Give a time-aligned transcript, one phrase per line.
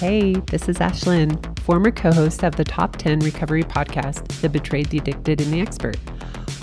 [0.00, 4.86] Hey, this is Ashlynn, former co host of the Top 10 Recovery podcast, The Betrayed,
[4.86, 5.98] the Addicted, and the Expert.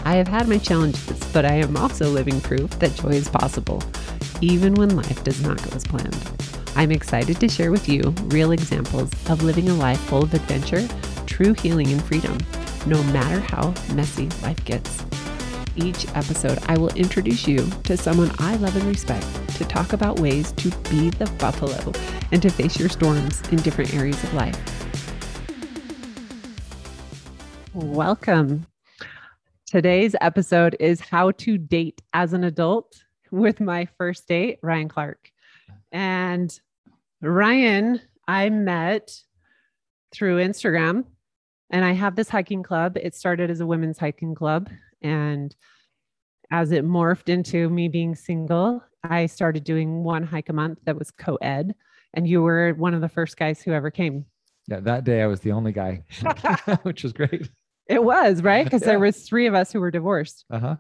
[0.04, 3.84] I have had my challenges, but I am also living proof that joy is possible,
[4.42, 6.18] even when life does not go as planned.
[6.76, 10.88] I'm excited to share with you real examples of living a life full of adventure,
[11.28, 12.40] true healing, and freedom,
[12.88, 15.04] no matter how messy life gets.
[15.80, 19.28] Each episode, I will introduce you to someone I love and respect
[19.58, 21.94] to talk about ways to be the buffalo
[22.32, 24.60] and to face your storms in different areas of life.
[27.76, 28.66] Welcome.
[29.68, 35.32] Today's episode is how to date as an adult with my first date, Ryan Clark.
[35.92, 36.60] And
[37.22, 39.22] Ryan, I met
[40.12, 41.06] through Instagram
[41.70, 42.98] and I have this hiking club.
[43.00, 44.70] It started as a women's hiking club
[45.02, 45.56] and
[46.52, 50.98] as it morphed into me being single, I started doing one hike a month that
[50.98, 51.76] was co ed.
[52.14, 54.26] And you were one of the first guys who ever came.
[54.68, 56.04] Yeah, that day I was the only guy,
[56.84, 57.50] which was great.
[57.88, 58.66] It was, right?
[58.66, 58.88] Because yeah.
[58.88, 60.46] there was three of us who were divorced.
[60.50, 60.76] Uh-huh.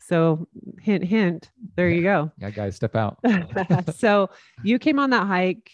[0.00, 0.46] So
[0.82, 2.30] hint, hint, there you go.
[2.38, 3.18] Yeah, guys, step out.
[3.96, 4.28] so
[4.62, 5.70] you came on that hike.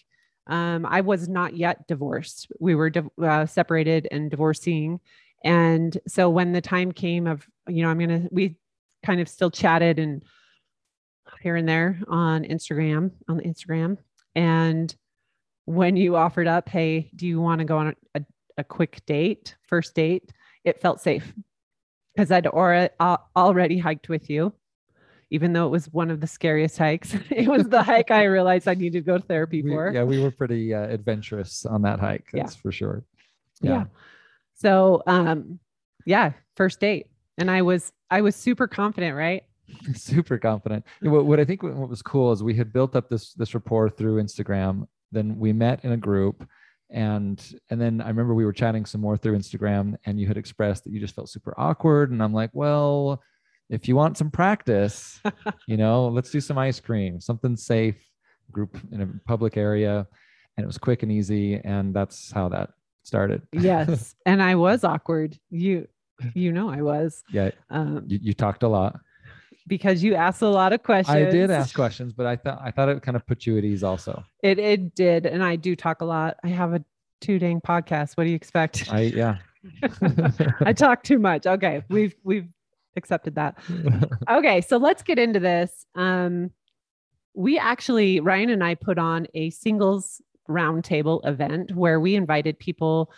[0.47, 2.47] Um, I was not yet divorced.
[2.59, 5.01] We were di- uh, separated and divorcing.
[5.43, 8.57] And so when the time came of, you know, I'm going to, we
[9.03, 10.23] kind of still chatted and
[11.41, 13.97] here and there on Instagram, on the Instagram.
[14.35, 14.93] And
[15.65, 18.21] when you offered up, hey, do you want to go on a,
[18.57, 20.31] a quick date, first date?
[20.63, 21.33] It felt safe
[22.15, 24.53] because I'd already hiked with you,
[25.31, 27.15] even though it was one of the scariest hikes.
[27.29, 29.91] it was the hike I realized I needed to go to therapy we, for.
[29.91, 32.27] Yeah, we were pretty uh, adventurous on that hike.
[32.31, 32.61] That's yeah.
[32.61, 33.03] for sure.
[33.61, 33.71] Yeah.
[33.71, 33.83] yeah.
[34.55, 35.59] So, um,
[36.05, 39.43] yeah, first date, and I was I was super confident, right?
[39.93, 40.85] super confident.
[41.01, 43.89] What, what I think what was cool is we had built up this this rapport
[43.89, 44.87] through Instagram.
[45.11, 46.47] Then we met in a group,
[46.89, 50.37] and and then I remember we were chatting some more through Instagram, and you had
[50.37, 53.21] expressed that you just felt super awkward, and I'm like, well,
[53.69, 55.19] if you want some practice,
[55.67, 57.95] you know, let's do some ice cream, something safe,
[58.51, 60.07] group in a public area,
[60.57, 62.71] and it was quick and easy, and that's how that
[63.03, 63.41] started.
[63.51, 64.15] yes.
[64.25, 65.37] And I was awkward.
[65.49, 65.87] You
[66.33, 67.23] you know I was.
[67.31, 67.51] Yeah.
[67.69, 68.99] Um, you, you talked a lot.
[69.67, 71.15] Because you asked a lot of questions.
[71.15, 73.63] I did ask questions, but I thought I thought it kind of put you at
[73.63, 74.23] ease also.
[74.43, 75.25] It it did.
[75.25, 76.37] And I do talk a lot.
[76.43, 76.83] I have a
[77.21, 78.17] two dang podcast.
[78.17, 78.91] What do you expect?
[78.91, 79.37] I yeah.
[80.61, 81.45] I talk too much.
[81.45, 81.83] Okay.
[81.89, 82.49] We've we've
[82.97, 83.57] accepted that.
[84.29, 85.85] Okay, so let's get into this.
[85.95, 86.51] Um
[87.35, 93.11] we actually Ryan and I put on a singles roundtable event where we invited people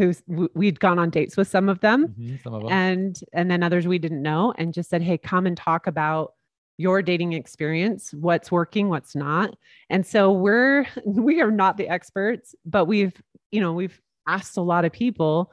[0.00, 3.50] who we'd gone on dates with some of them, mm-hmm, some of them, and and
[3.50, 6.32] then others we didn't know, and just said, "Hey, come and talk about
[6.78, 9.54] your dating experience, what's working, what's not."
[9.90, 13.12] And so we're we are not the experts, but we've
[13.50, 15.52] you know we've asked a lot of people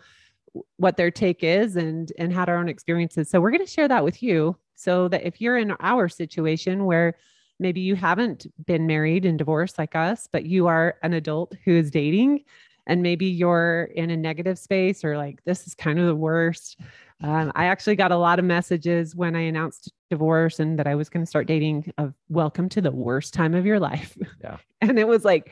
[0.78, 3.30] what their take is and and had our own experiences.
[3.30, 6.86] So we're going to share that with you, so that if you're in our situation
[6.86, 7.18] where
[7.60, 11.76] maybe you haven't been married and divorced like us, but you are an adult who
[11.76, 12.44] is dating
[12.88, 16.80] and maybe you're in a negative space or like this is kind of the worst.
[17.22, 20.96] Um, I actually got a lot of messages when I announced divorce and that I
[20.96, 24.18] was going to start dating of welcome to the worst time of your life.
[24.42, 24.58] Yeah.
[24.82, 25.52] and it was like,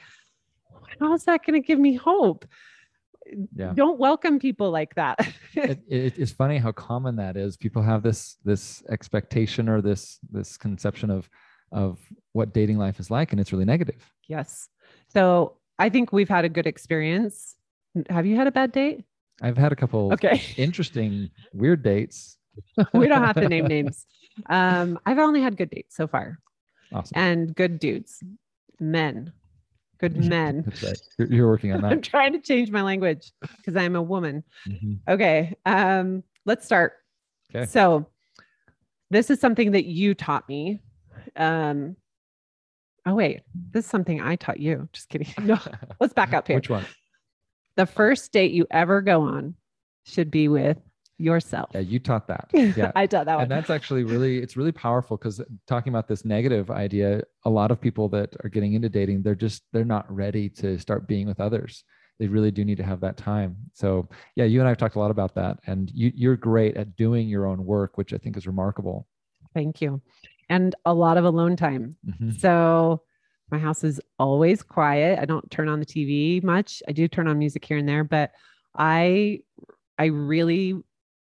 [1.00, 2.45] how's that going to give me hope?
[3.53, 3.74] Yeah.
[3.75, 5.19] Don't welcome people like that.
[5.56, 7.57] it, it, it's funny how common that is.
[7.57, 11.28] People have this this expectation or this this conception of
[11.72, 12.00] of
[12.34, 14.09] what dating life is like, and it's really negative.
[14.28, 14.69] Yes.
[15.12, 17.56] So I think we've had a good experience.
[18.09, 19.03] Have you had a bad date?
[19.41, 20.41] I've had a couple okay.
[20.58, 22.38] interesting, weird dates.
[22.94, 24.06] we don't have to name names.
[24.50, 26.40] Um, I've only had good dates so far.
[26.94, 27.18] Awesome.
[27.18, 28.24] And good dudes,
[28.80, 29.34] men,
[29.97, 30.63] good men.
[30.66, 31.02] That's right.
[31.18, 31.92] You're, you're working on that.
[31.92, 34.44] I'm trying to change my language because I'm a woman.
[34.68, 34.94] Mm-hmm.
[35.12, 35.56] Okay.
[35.66, 36.94] Um, let's start.
[37.53, 37.66] Okay.
[37.66, 38.07] So,
[39.12, 40.81] this is something that you taught me
[41.36, 41.96] um,
[43.05, 44.89] oh wait, this is something I taught you.
[44.93, 45.27] Just kidding.
[45.41, 45.59] No,
[46.00, 46.57] let's back up here.
[46.57, 46.85] Which one?
[47.75, 49.56] The first date you ever go on
[50.06, 50.77] should be with
[51.18, 51.69] yourself.
[51.74, 52.50] Yeah, you taught that.
[52.53, 53.44] Yeah, I taught that one.
[53.44, 57.71] And that's actually really, it's really powerful because talking about this negative idea, a lot
[57.71, 61.27] of people that are getting into dating, they're just, they're not ready to start being
[61.27, 61.83] with others.
[62.18, 63.57] They really do need to have that time.
[63.74, 65.59] So yeah, you and I have talked a lot about that.
[65.68, 69.06] And you, you're great at doing your own work, which I think is remarkable.
[69.53, 70.01] Thank you
[70.50, 71.95] and a lot of alone time.
[72.07, 72.31] Mm-hmm.
[72.31, 73.01] So
[73.51, 75.19] my house is always quiet.
[75.19, 76.81] I don't turn on the TV much.
[76.88, 78.31] I do turn on music here and there, but
[78.75, 79.42] I
[79.97, 80.75] I really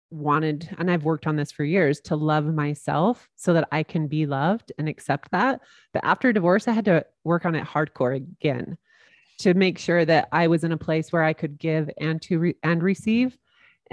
[0.10, 4.08] wanted and I've worked on this for years to love myself so that I can
[4.08, 5.62] be loved and accept that.
[5.92, 8.78] But after divorce I had to work on it hardcore again.
[9.40, 12.40] to make sure that I was in a place where I could give and to
[12.40, 13.38] re- and receive.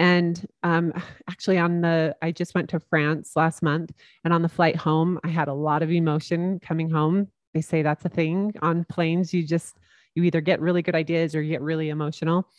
[0.01, 0.93] And um,
[1.29, 3.91] actually, on the I just went to France last month,
[4.23, 7.27] and on the flight home, I had a lot of emotion coming home.
[7.53, 9.31] They say that's a thing on planes.
[9.31, 9.77] You just
[10.15, 12.49] you either get really good ideas or you get really emotional.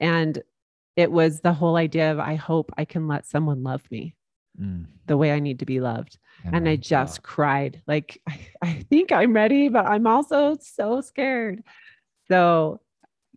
[0.00, 0.42] And
[0.94, 4.14] it was the whole idea of I hope I can let someone love me
[4.60, 4.84] Mm.
[5.06, 6.18] the way I need to be loved.
[6.44, 6.76] And I wow.
[6.76, 7.80] just cried.
[7.86, 11.62] Like, I, I think I'm ready, but I'm also so scared.
[12.28, 12.82] So,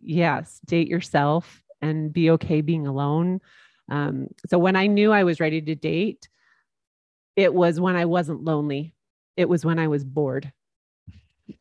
[0.02, 3.40] yes, date yourself and be okay being alone.
[3.88, 6.28] Um, so, when I knew I was ready to date,
[7.36, 8.94] it was when I wasn't lonely,
[9.36, 10.52] it was when I was bored.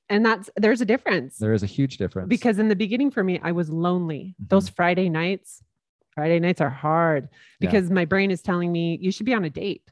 [0.10, 3.24] And that's there's a difference there is a huge difference because in the beginning for
[3.24, 4.36] me, I was lonely.
[4.42, 4.50] Mhm.
[4.50, 5.64] Those Friday nights,
[6.16, 7.30] Friday nights are hard
[7.60, 7.70] Yeah.
[7.70, 9.84] because my brain is telling me you should be on a date.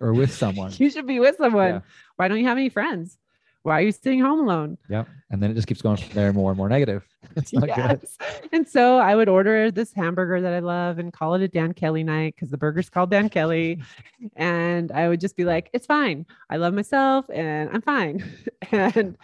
[0.00, 0.72] or with someone.
[0.80, 1.68] You should be with someone.
[1.74, 1.80] Yeah.
[2.16, 3.16] Why don't you have any friends?
[3.64, 4.76] Why are you staying home alone?
[4.90, 5.08] Yep.
[5.30, 7.02] And then it just keeps going from there more and more negative.
[7.36, 8.00] It's not good.
[8.02, 8.18] Yes.
[8.52, 11.72] And so I would order this hamburger that I love and call it a Dan
[11.72, 13.82] Kelly night because the burger's called Dan Kelly.
[14.36, 16.26] And I would just be like, it's fine.
[16.48, 18.22] I love myself and I'm fine.
[18.72, 19.16] And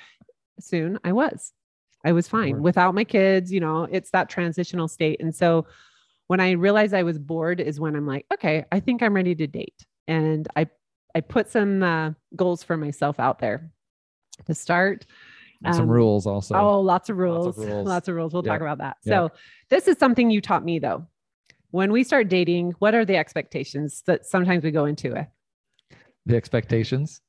[0.59, 1.53] soon I was.
[2.05, 3.53] I was fine without my kids.
[3.53, 5.21] You know, it's that transitional state.
[5.21, 5.67] And so
[6.29, 9.35] when I realized I was bored is when I'm like, okay, I think I'm ready
[9.35, 9.85] to date.
[10.09, 10.67] And I
[11.15, 13.71] I put some uh, goals for myself out there
[14.47, 15.07] to start.
[15.65, 16.55] And some Um, rules also.
[16.55, 17.47] oh, lots of lots rules.
[17.59, 17.87] of rules.
[17.89, 18.33] Lots of rules.
[18.33, 18.53] We'll Yep.
[18.53, 18.97] talk about that.
[19.05, 19.15] Yep.
[19.15, 19.37] So
[19.69, 21.07] this is something you taught me though.
[21.71, 25.29] When we start dating, what are the expectations that sometimes we go into it?
[26.27, 27.23] the expectations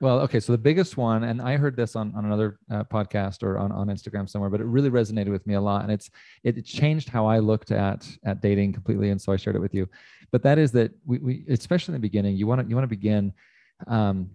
[0.00, 3.42] well okay so the biggest one and i heard this on, on another uh, podcast
[3.42, 6.08] or on, on instagram somewhere but it really resonated with me a lot and it's
[6.44, 9.58] it, it changed how i looked at at dating completely and so i shared it
[9.60, 9.86] with you
[10.32, 12.84] but that is that we, we especially in the beginning you want to you want
[12.84, 13.32] to begin
[13.86, 14.30] um,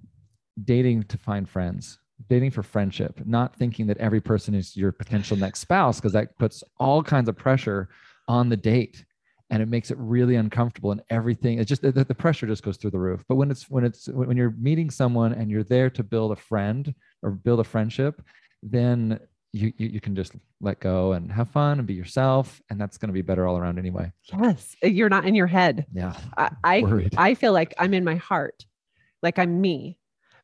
[0.63, 1.97] dating to find friends
[2.29, 6.37] dating for friendship not thinking that every person is your potential next spouse because that
[6.37, 7.89] puts all kinds of pressure
[8.27, 9.05] on the date
[9.49, 12.77] and it makes it really uncomfortable and everything it's just the, the pressure just goes
[12.77, 15.89] through the roof but when it's when it's when you're meeting someone and you're there
[15.89, 18.21] to build a friend or build a friendship
[18.61, 19.19] then
[19.51, 22.97] you you, you can just let go and have fun and be yourself and that's
[22.97, 24.11] going to be better all around anyway
[24.41, 24.75] Yes.
[24.81, 25.85] Eh, you're not in your head.
[25.93, 28.65] yeah I I, I feel like I'm in my heart,
[29.21, 29.97] like I'm me.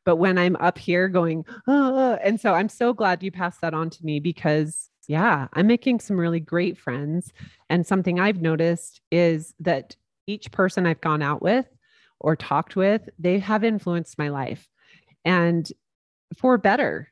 [0.06, 3.74] But when I'm up here going, oh, and so I'm so glad you passed that
[3.74, 7.32] on to me because, yeah, I'm making some really great friends.
[7.70, 9.96] And something I've noticed is that
[10.28, 11.68] each person I've gone out with
[12.20, 14.68] or talked with, they have influenced my life
[15.26, 15.72] and
[16.38, 17.12] for better.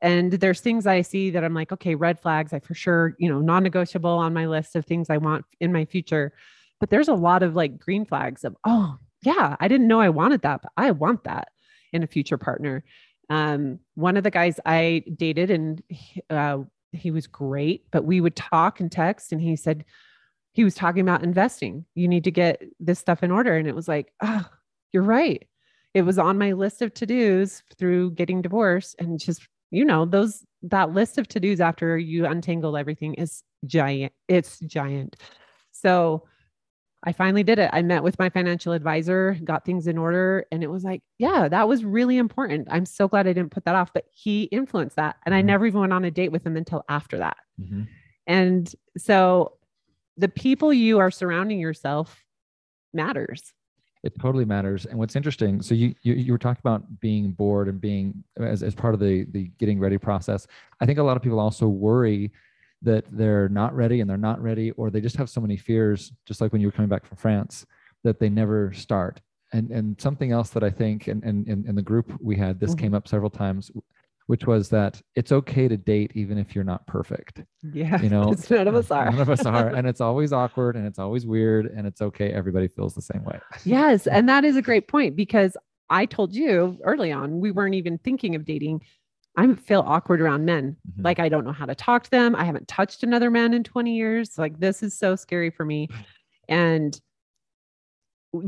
[0.00, 3.28] And there's things I see that I'm like, okay, red flags, I for sure, you
[3.28, 6.32] know, non negotiable on my list of things I want in my future.
[6.78, 10.10] But there's a lot of like green flags of, oh, yeah, I didn't know I
[10.10, 11.48] wanted that, but I want that
[11.94, 12.84] in a future partner.
[13.30, 15.82] Um, one of the guys I dated, and
[16.28, 16.58] uh,
[16.92, 19.84] he was great, but we would talk and text, and he said
[20.52, 21.86] he was talking about investing.
[21.94, 24.46] You need to get this stuff in order, and it was like, oh,
[24.92, 25.46] you're right.
[25.94, 30.04] It was on my list of to dos through getting divorced, and just you know
[30.04, 34.12] those that list of to dos after you untangle everything is giant.
[34.28, 35.16] It's giant.
[35.72, 36.24] So
[37.06, 37.68] I finally did it.
[37.72, 41.48] I met with my financial advisor, got things in order, and it was like, yeah,
[41.48, 42.66] that was really important.
[42.70, 45.16] I'm so glad I didn't put that off, but he influenced that.
[45.26, 45.46] And I Mhm.
[45.46, 47.36] never even went on a date with him until after that.
[47.60, 47.88] Mhm.
[48.26, 49.58] And so
[50.16, 52.24] the people you are surrounding yourself
[52.92, 53.52] matters.
[54.04, 57.68] it totally matters and what's interesting so you, you you were talking about being bored
[57.68, 60.46] and being as, as part of the the getting ready process
[60.82, 62.30] i think a lot of people also worry
[62.84, 66.12] that they're not ready and they're not ready or they just have so many fears
[66.26, 67.66] just like when you were coming back from france
[68.04, 69.20] that they never start
[69.52, 72.60] and and something else that i think and and in, in the group we had
[72.60, 72.78] this Mhm.
[72.78, 73.70] came up several times
[74.26, 78.00] which was that it's okay to date even if you're not perfect Yeah.
[78.00, 79.10] you know none of us are.
[79.10, 82.30] none of us are and it's always awkward and it's always weird and it's okay
[82.32, 84.06] everybody feels the same way yes.
[84.06, 85.56] And that is a great point because
[85.90, 88.80] I told you early on, we weren't even thinking of dating.
[89.36, 90.76] I feel awkward around men.
[90.98, 91.04] Mhm.
[91.04, 92.34] Like I don't know how to talk to them.
[92.36, 94.38] I haven't touched another man in 20 years.
[94.38, 95.88] Like this is so scary for me.
[96.48, 96.98] And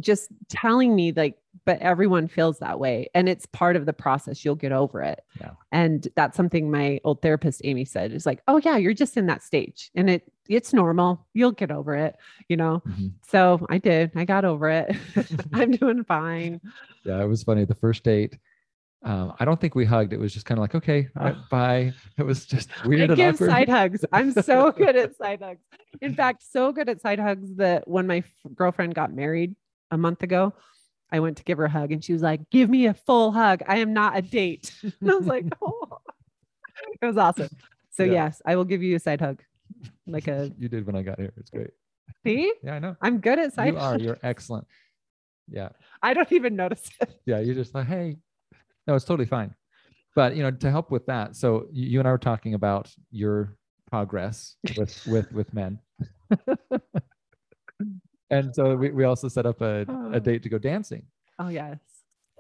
[0.00, 3.08] just telling me like, but everyone feels that way.
[3.14, 4.44] And it's part of the process.
[4.44, 5.20] You'll get over it.
[5.40, 5.50] Yeah.
[5.70, 9.26] And that's something my old therapist, Amy said is like, oh yeah, you're just in
[9.26, 11.24] that stage and it it's normal.
[11.34, 12.16] You'll get over it,
[12.48, 12.82] you know?
[12.88, 13.12] Mhm.
[13.28, 14.10] So I did.
[14.16, 14.96] I got over it.
[15.52, 16.60] I'm doing fine.
[17.04, 17.64] Yeah, it was funny.
[17.64, 18.36] The first date,
[19.02, 20.12] um, I don't think we hugged.
[20.12, 21.92] It was just kind of like, okay, right, bye.
[22.18, 23.50] It was just weird I give awkward.
[23.50, 24.04] side hugs.
[24.12, 25.60] I'm so good at side hugs.
[26.00, 28.24] In fact, so good at side hugs that when my f-
[28.54, 29.54] girlfriend got married
[29.90, 30.52] a month ago,
[31.12, 33.30] I went to give her a hug and she was like, Give me a full
[33.32, 33.62] hug.
[33.68, 34.72] I am not a date.
[34.82, 35.98] And I was like, Oh,
[37.00, 37.48] it was awesome.
[37.90, 38.12] So Yeah.
[38.12, 39.40] yes, I will give you a side hug.
[40.06, 41.32] Like a you did when I got here.
[41.36, 41.70] It's great.
[42.24, 42.96] see, Yeah, I know.
[43.00, 43.98] I'm good at side You are.
[43.98, 44.66] You're excellent.
[45.48, 45.68] Yeah.
[46.02, 47.20] I don't even notice it.
[47.24, 47.38] Yeah.
[47.38, 48.16] You're just like, hey,
[48.86, 49.54] no, it's totally fine.
[50.14, 52.90] But you know, to help with that, so you, you and I were talking about
[53.10, 53.56] your
[53.90, 55.78] progress with with with men.
[58.30, 61.02] and so we, we also set up a, a date to go dancing.
[61.38, 61.78] Oh yes.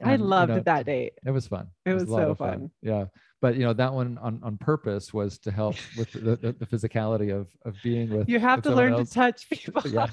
[0.04, 1.14] I And, you loved know, that date.
[1.24, 1.68] It was fun.
[1.86, 2.70] It was a lot so of fun.
[2.82, 3.06] Yeah.
[3.40, 6.66] But you know, that one on, on purpose was to help with the, the, the
[6.66, 9.08] physicality of of being with You have with to learn else.
[9.10, 9.82] to touch people.
[9.86, 10.08] Yeah.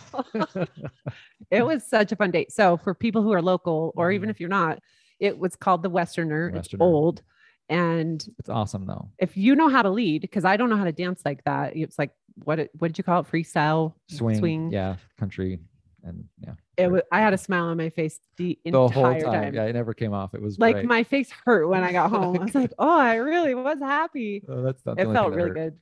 [1.52, 2.52] it was such a fun date.
[2.52, 4.32] So for people who are local, or even Mhm.
[4.32, 4.80] if you're not,
[5.24, 6.51] it was called the Westerner.
[6.53, 7.22] It's old.
[7.70, 9.10] And it's awesome though.
[9.20, 11.75] if you know how to lead, because I don't know how to dance like that,
[11.77, 12.12] it's like
[12.44, 13.32] what it, what did you call it?
[13.32, 14.70] Freestyle Swing, Swing.
[14.72, 15.60] yeah, country,
[16.03, 16.89] and yeah, It sure.
[16.92, 17.01] was.
[17.12, 19.22] I had a smile on my face the the entire whole time.
[19.22, 19.53] time.
[19.56, 20.34] Yeah, it never came off.
[20.36, 20.86] It was Like great.
[20.88, 22.38] my face hurt when I got home.
[22.38, 24.44] I was like, oh, I really was happy.
[24.50, 25.77] Oh, that's not It felt really good.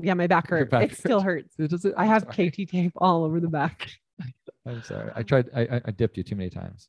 [0.00, 0.70] Yeah, my back hurt.
[0.70, 1.54] back it still hurts.
[1.58, 2.50] It does I have sorry.
[2.50, 3.90] KT tape all over the back.
[4.66, 5.10] I'm sorry.
[5.14, 5.50] I tried.
[5.54, 6.88] I, I- I dipped you too many times.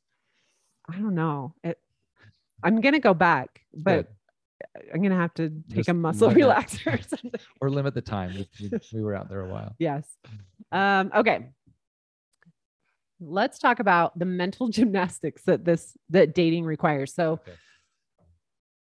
[0.88, 1.54] I don't know.
[1.62, 1.78] It,
[2.62, 4.06] I'm gonna go back, but
[4.74, 4.86] Good.
[4.94, 7.40] I'm gonna have to take Just a muscle relaxer or something.
[7.60, 8.34] or limit the time.
[8.34, 9.74] We, we, we were out there a while.
[9.78, 10.06] Yes.
[10.72, 11.50] Um, okay.
[13.20, 17.14] Let's talk about the mental gymnastics that this that dating requires.
[17.14, 17.52] So Okay.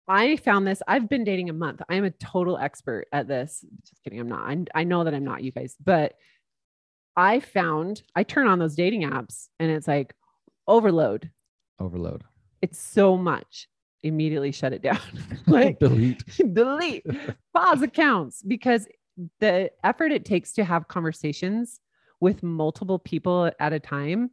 [0.07, 0.81] I found this.
[0.87, 1.81] I've been dating a month.
[1.87, 3.63] I am a total expert at this.
[3.87, 4.19] Just kidding.
[4.19, 4.49] I'm not.
[4.49, 6.15] I, I know that I'm not, you guys, but
[7.15, 10.13] I found I turn on those dating apps and it's like
[10.67, 11.31] overload.
[11.79, 12.23] Overload.
[12.63, 13.67] It's so much.
[14.03, 14.99] Immediately shut it down.
[15.47, 16.23] like delete.
[16.53, 17.05] delete
[17.53, 18.87] pause accounts because
[19.41, 21.81] the effort it takes to have conversations
[22.21, 24.31] with multiple people at a time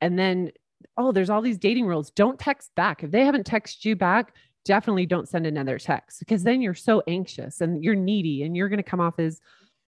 [0.00, 0.50] and then
[0.98, 4.34] oh there's all these dating rules don't text back if they haven't texted you back
[4.66, 8.68] definitely don't send another text because then you're so anxious and you're needy and you're
[8.68, 9.40] going to come off as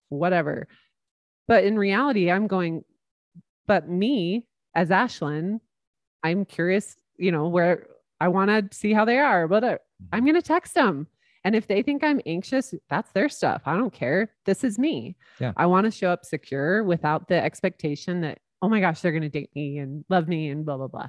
[0.08, 0.66] whatever
[1.46, 2.82] but in reality i'm going
[3.66, 5.60] but me as ashlynn
[6.24, 7.86] i'm curious you know where
[8.20, 9.78] i want to see how they are but uh,
[10.12, 11.06] I'm going to text them.
[11.44, 13.62] And if they think I'm anxious, that's their stuff.
[13.66, 14.30] I don't care.
[14.46, 15.16] This is me.
[15.40, 15.52] Yeah.
[15.56, 19.22] I want to show up secure without the expectation that, oh my gosh, they're going
[19.22, 21.08] to date me and love me and blah, blah, blah.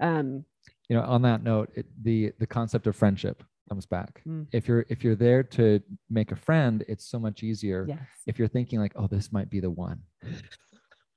[0.00, 0.44] Um,
[0.88, 4.48] you know on that note it, the the concept of friendship comes back Mm.
[4.50, 8.00] if you're if you're there to make a friend it's so much easier yes.
[8.26, 10.00] if you're thinking like oh this might be the one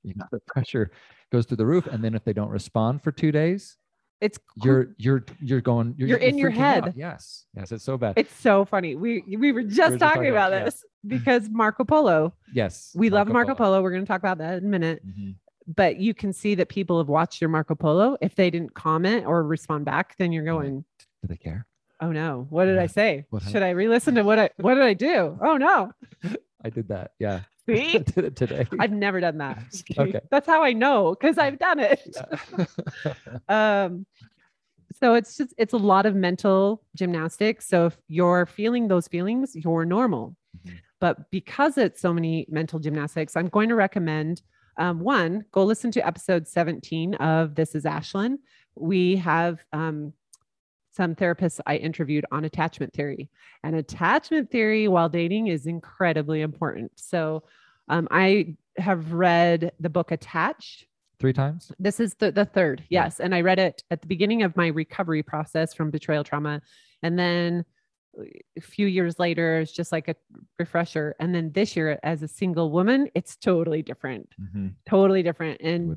[0.04, 0.92] you know the pressure
[1.32, 3.76] goes through the roof and then if they don't respond for two days
[4.24, 6.84] It's, you're you're you're going you're, You're in your freaking out.
[6.84, 6.94] head.
[6.96, 8.94] yes yes it's so bad it's so funny.
[8.96, 10.64] We, we were just just talking talking about about- yeah.
[10.64, 13.82] this because Marco Polo, yes we love Marco Polo.
[13.82, 15.06] We're going to talk about that in a minute.
[15.06, 15.34] Mhm.
[15.66, 18.16] But you can see that people have watched your Marco Polo.
[18.20, 20.84] If they didn't comment or respond back, then you're going,
[21.22, 21.66] do they care
[22.00, 23.24] oh no, what did I say?
[23.30, 25.38] What Should I re-listen to what I, what did I do?
[25.42, 25.92] Oh no.
[26.64, 27.94] i did that yeah See?
[27.94, 29.58] I did it today I've never done that.
[29.98, 30.20] Okay.
[30.30, 32.16] That's how I know because I've done it.
[32.16, 33.14] Yeah.
[33.48, 34.06] Um,
[35.00, 37.68] so it's just it's a lot of mental gymnastics.
[37.68, 40.36] So if you're feeling those feelings, you're normal.
[40.66, 40.78] Mhm.
[41.00, 44.42] But because it's so many mental gymnastics, I'm going to recommend
[44.76, 48.36] um, one, go listen to episode 17 of This is Ashlynn.
[48.74, 50.12] We have um,
[50.94, 53.28] some therapists I interviewed on attachment theory.
[53.64, 56.92] And attachment theory while dating is incredibly important.
[56.94, 57.42] So
[57.88, 60.86] um, I have read the book Attached.
[61.18, 63.18] three times This is the, the third, yes.
[63.18, 66.62] And I read it at the beginning of my recovery process from betrayal trauma.
[67.02, 67.64] And then
[68.56, 70.14] a few years later, it's just like a
[70.60, 71.16] refresher.
[71.18, 74.74] And then this year, as a single woman, it's totally different, Mhm.
[74.88, 75.60] totally different.
[75.60, 75.88] And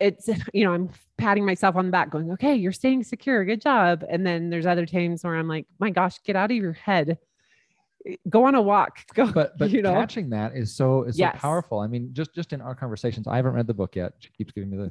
[0.00, 3.60] it's you know i'm patting myself on the back going okay you're staying secure good
[3.60, 6.72] job and then there's other times where i'm like my gosh get out of your
[6.72, 7.18] head
[8.28, 11.34] go on a walk go but but you know catching that is so is Yes.
[11.34, 11.78] so powerful.
[11.78, 14.14] I mean, just just in our conversations, I haven't read the book yet.
[14.18, 14.88] She keeps giving me the,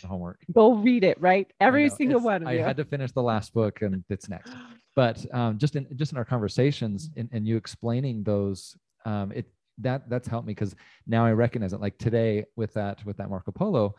[0.00, 0.38] the homework.
[0.54, 3.22] go read it right every single it's- one of I you had to finish the
[3.22, 4.52] last book, and it's next.
[4.94, 9.46] But um, just in just in our conversations and, and you explaining those, um, it
[9.78, 10.76] that that's helped me because
[11.08, 11.80] now I recognize it.
[11.80, 13.96] Like today with that with that Marco Polo,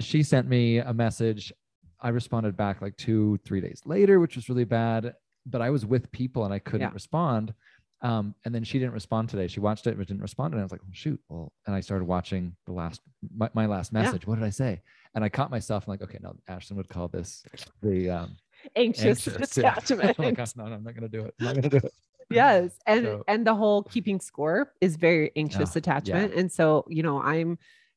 [0.00, 1.52] she sent me a message.
[2.00, 5.14] I responded back like two three days later, which was really bad.
[5.46, 6.94] But I was with people and I couldn't Yeah.
[6.94, 7.54] respond.
[8.02, 9.46] Um, and then she didn't respond today.
[9.46, 10.52] She watched it but didn't respond.
[10.52, 11.20] And I was like, oh, shoot.
[11.28, 13.00] Well, and I started watching the last
[13.34, 14.02] my, my last Yeah.
[14.02, 14.26] message.
[14.26, 14.82] What did I say?
[15.14, 17.42] And I caught myself I'm like, okay, no, Ashlynn would call this
[17.82, 18.36] the um
[18.74, 19.56] anxious, anxious.
[19.58, 21.34] attachment I'm like, "Oh, no, no, I'm not gonna do it.
[21.40, 21.92] I'm not gonna do it.
[22.28, 27.02] yes and So- and the whole keeping score is very anxious attachment and so you
[27.04, 27.56] know i'm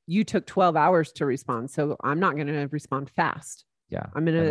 [0.09, 4.05] you took 12 hours to respond so i'm not going to respond fast Yeah.
[4.15, 4.41] i'm going to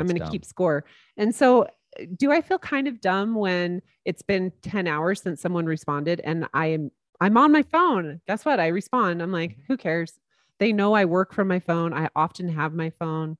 [0.00, 0.84] I'm going to keep score.
[1.16, 1.68] And so uh,
[2.16, 6.48] do I feel kind of dumb when it's been 10 hours since someone responded and
[6.52, 6.90] I am
[7.20, 8.20] I'm on my phone.
[8.26, 8.58] Guess what?
[8.58, 9.22] I respond.
[9.22, 10.12] I'm like, who cares?
[10.58, 11.92] They know I work from my phone.
[11.94, 13.36] I often have my phone.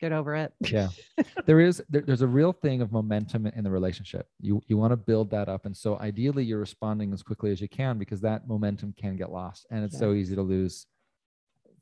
[0.00, 0.52] Get over it.
[0.70, 0.88] yeah.
[1.46, 4.26] There is there, there's a real thing of momentum in the relationship.
[4.40, 7.60] You you want to build that up and so ideally you're responding as quickly as
[7.60, 10.86] you can because that momentum can get lost and it's so easy to lose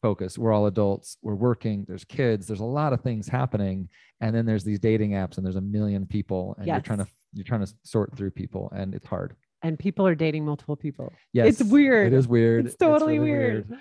[0.03, 0.37] focus.
[0.39, 3.89] We're all adults we're working there's kids there's a lot of things happening
[4.21, 7.07] and then there's these dating apps and there's a million people and you're trying to
[7.33, 9.37] you're trying to sort through people and it's hard.
[9.63, 11.13] And people are dating multiple people.
[11.33, 11.61] yes.
[11.61, 12.13] It's weird.
[12.13, 12.67] it is weird.
[12.67, 13.79] It's totally really weird.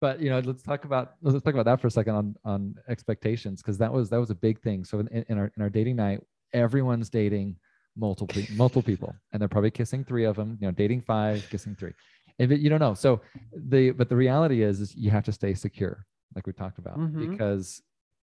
[0.00, 2.74] But you know let's talk about let's talk about that for a second on on
[2.88, 5.70] expectations because that was that was a big thing so in, in our in our
[5.70, 6.20] dating night
[6.52, 7.56] everyone's dating
[7.96, 11.74] multiple multiple people and they're probably kissing three of them you know dating five kissing
[11.74, 11.92] three
[12.38, 13.20] if it, you don't know so
[13.52, 16.98] the but the reality is is you have to stay secure like we talked about
[16.98, 17.18] Mhm.
[17.18, 17.82] because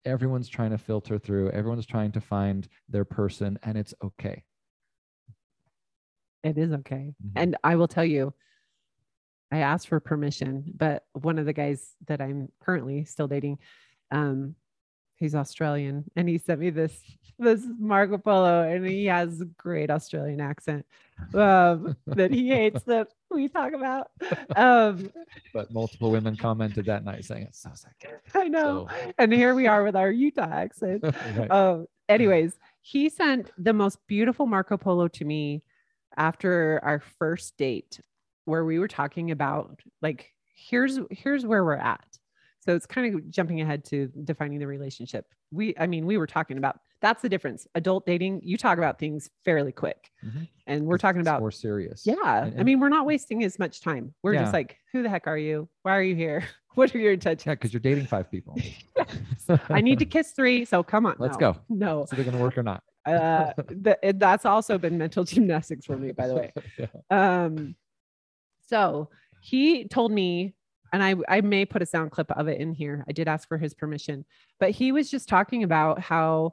[0.05, 4.45] everyone's trying to filter through everyone's trying to find their person and it's okay
[6.45, 7.13] It is okay.
[7.25, 7.33] Mhm.
[7.35, 8.33] And I will tell you,
[9.53, 13.59] I asked for permission, but one of the guys that I'm currently still dating,
[14.11, 14.55] um,
[15.17, 16.99] he's Australian, and he sent me this
[17.39, 20.87] this Marco Polo, and he has a great Australian accent
[21.35, 24.11] um, that he hates that we talk about.
[24.57, 25.11] Um,
[25.53, 29.55] but multiple women commented that night saying it's so sick I know, So- and here
[29.55, 31.05] we are with our Utah accent.
[31.37, 31.51] Right.
[31.51, 35.63] um anyways he sent the most beautiful marco polo to me
[36.17, 38.01] after our first date
[38.47, 42.05] where we were talking about like here's here's where we're at.
[42.61, 45.27] So it's kind of jumping ahead to defining the relationship.
[45.53, 47.67] We i mean we were talking about that's the difference.
[47.75, 50.11] Adult dating you talk about things fairly quick.
[50.25, 50.49] Mhm.
[50.67, 52.07] and we're talking It's about more serious.
[52.07, 52.45] Yeah.
[52.47, 54.15] And- i mean we're not wasting as much time.
[54.23, 54.43] We're Yeah.
[54.43, 55.69] just like who the heck are you?
[55.83, 56.43] Why are you here?
[56.77, 57.47] What are your intentions?
[57.47, 58.55] Yeah because you're dating five people.
[59.71, 61.17] I need to kiss three so come on.
[61.19, 61.53] Let's No.
[61.53, 61.59] go.
[61.71, 62.03] no.
[62.05, 62.83] Is it going to work or not?
[63.07, 63.53] uh
[63.85, 66.53] th- it- that's also been mental gymnastics for me by the way.
[66.79, 66.87] Yeah.
[67.11, 67.77] um
[68.67, 69.09] so
[69.41, 70.55] he told me
[70.93, 73.05] and I, I may put a sound clip of it in here.
[73.09, 74.25] I did ask for his permission
[74.61, 76.53] but he was just talking about how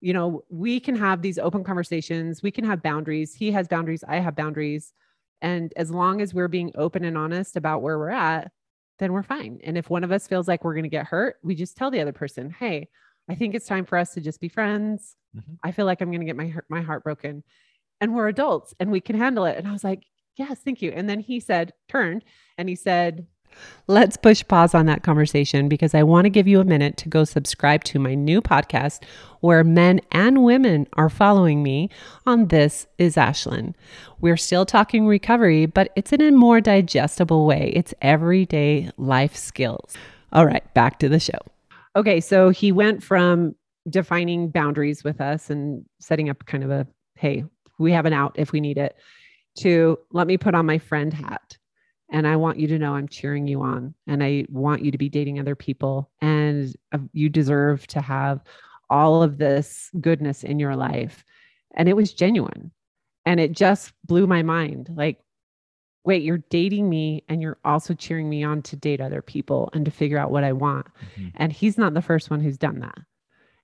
[0.00, 2.42] you know we can have these open conversations.
[2.42, 3.34] We can have boundaries.
[3.34, 4.04] He has boundaries.
[4.06, 4.92] I have boundaries.
[5.40, 8.50] And as long as we're being open and honest about where we're at
[8.98, 9.60] then we're fine.
[9.62, 11.90] And if one of us feels like we're going to get hurt we just tell
[11.90, 12.88] the other person hey
[13.30, 15.16] i think it's time for us to just be friends.
[15.36, 15.58] Mhm.
[15.62, 17.42] i feel like i'm going to get my my heart broken.
[18.00, 19.56] And we're adults and we can handle it.
[19.56, 20.04] And i was like
[20.38, 22.24] yes thank you and then he said turned
[22.56, 23.26] and he said
[23.86, 27.08] Let's push pause on that conversation because I want to give you a minute to
[27.08, 29.02] go subscribe to my new podcast
[29.40, 31.88] where men and women are following me
[32.26, 33.74] on This is Ashlynn.
[34.20, 37.72] We're still talking recovery, but it's in a more digestible way.
[37.74, 39.94] It's everyday life skills.
[40.32, 41.38] All right, back to the show.
[41.96, 43.54] Okay, so he went from
[43.88, 47.44] defining boundaries with us and setting up kind of a hey,
[47.78, 48.94] we have an out if we need it
[49.58, 51.56] to let me put on my friend hat
[52.10, 54.98] and I want you to know I'm cheering you on and I want you to
[54.98, 58.42] be dating other people and uh, you deserve to have
[58.90, 61.24] all of this goodness in your life.
[61.74, 62.72] And it was genuine.
[63.26, 64.88] And it just blew my mind.
[64.94, 65.20] Like,
[66.04, 69.84] wait, you're dating me and you're also cheering me on to date other people and
[69.84, 70.86] to figure out what I want.
[71.18, 71.32] Mhm.
[71.34, 72.98] And he's not the first one who's done that.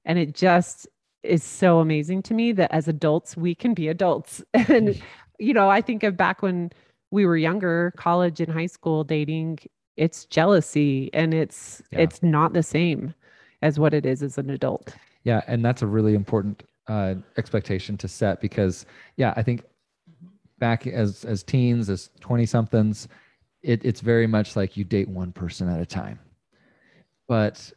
[0.05, 0.87] And it just
[1.23, 4.43] is so amazing to me that as adults, we can be adults.
[4.69, 5.01] And,
[5.39, 6.71] you know, I think of back when
[7.11, 9.59] we were younger, college and high school dating,
[9.97, 12.01] it's jealousy and it's Yeah.
[12.01, 13.15] it's not the same
[13.63, 14.95] as what it is as an adult.
[15.23, 18.85] Yeah, and that's a really important uh, expectation to set because,
[19.17, 19.65] yeah, I think
[20.59, 23.09] back as as teens, as twenty somethings,
[23.63, 26.19] it, it's very much like you date one person at a time.
[27.27, 27.73] But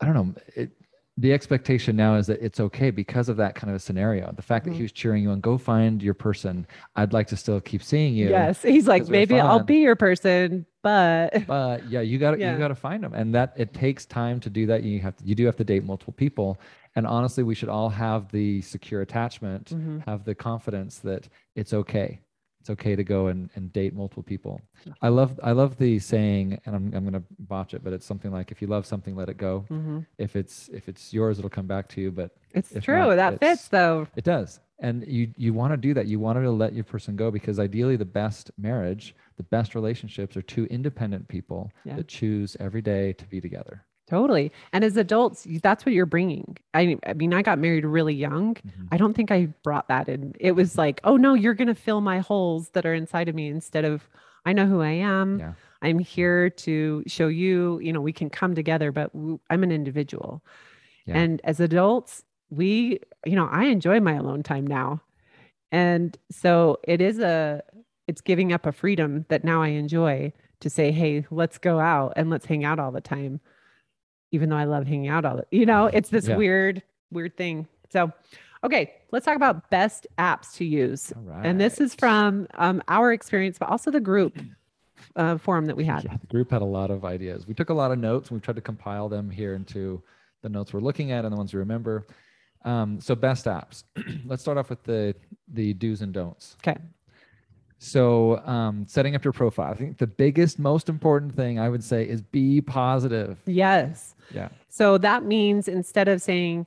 [0.00, 0.34] I don't know.
[0.56, 0.70] It,
[1.18, 4.32] the expectation now is that it's okay because of that kind of a scenario.
[4.32, 4.76] The fact that Mhm.
[4.76, 6.66] he was cheering you on, go find your person.
[6.96, 8.30] I'd like to still keep seeing you.
[8.30, 8.62] Yes.
[8.62, 12.52] He's like, maybe I'll be your person, but but yeah you got to Yeah.
[12.52, 15.14] you got to find them and that it takes time to do that you have
[15.16, 16.58] to, you do have to date multiple people
[16.96, 20.04] and honestly we should all have the secure attachment Mhm.
[20.06, 22.18] have the confidence that it's okay
[22.62, 24.60] it's okay to go and, and date multiple people
[25.02, 28.06] i love i love the saying and i'm, I'm going to botch it but it's
[28.06, 30.06] something like if you love something let it go Mhm.
[30.18, 32.96] if it's if it's yours it'll come back to you but it's true.
[32.96, 34.06] not, that it's- fits though.
[34.14, 34.60] it does.
[34.78, 36.06] And you you want to do that.
[36.06, 40.36] You want to let your person go because ideally the best marriage, the best relationships
[40.36, 41.96] are two independent people Yeah.
[41.96, 43.84] that choose every day to be together.
[44.12, 44.52] Totally.
[44.74, 46.58] And as adults, that's what you're bringing.
[46.74, 48.56] I, I mean, I got married really young.
[48.56, 48.88] Mhm.
[48.92, 50.34] I don't think I brought that in.
[50.38, 53.34] It was like, oh no, you're going to fill my holes that are inside of
[53.34, 54.06] me instead of,
[54.44, 55.38] I know who I am.
[55.38, 55.52] Yeah.
[55.80, 59.10] I'm here to show you, you know, we can come together, but
[59.48, 60.44] I'm an individual.
[61.06, 61.16] Yeah.
[61.16, 65.00] And as adults, we, you know, I enjoy my alone time now.
[65.70, 67.62] And so it is a,
[68.06, 72.12] it's giving up a freedom that now I enjoy to say, hey, let's go out
[72.14, 73.40] and let's hang out all the time.
[74.32, 76.36] Even though I love hanging out all the, you know, it's this Yeah.
[76.36, 77.68] weird, weird thing.
[77.90, 78.10] So,
[78.64, 81.12] okay, let's talk about best apps to use.
[81.14, 81.46] All right.
[81.46, 84.38] And this is from um, our experience, but also the group
[85.16, 86.04] uh, forum that we had.
[86.04, 87.46] Yeah, the group had a lot of ideas.
[87.46, 90.02] We took a lot of notes and we tried to compile them here into
[90.40, 92.06] the notes we're looking at and the ones we remember.
[92.64, 93.84] Um, so best apps.
[94.24, 95.14] Let's start off with the
[95.48, 96.56] the do's and don'ts.
[96.66, 96.80] Okay.
[97.82, 99.72] So um, setting up your profile.
[99.72, 103.38] I think the biggest, most important thing I would say is be positive.
[103.44, 104.14] Yes.
[104.32, 104.50] Yeah.
[104.68, 106.66] So that means instead of saying,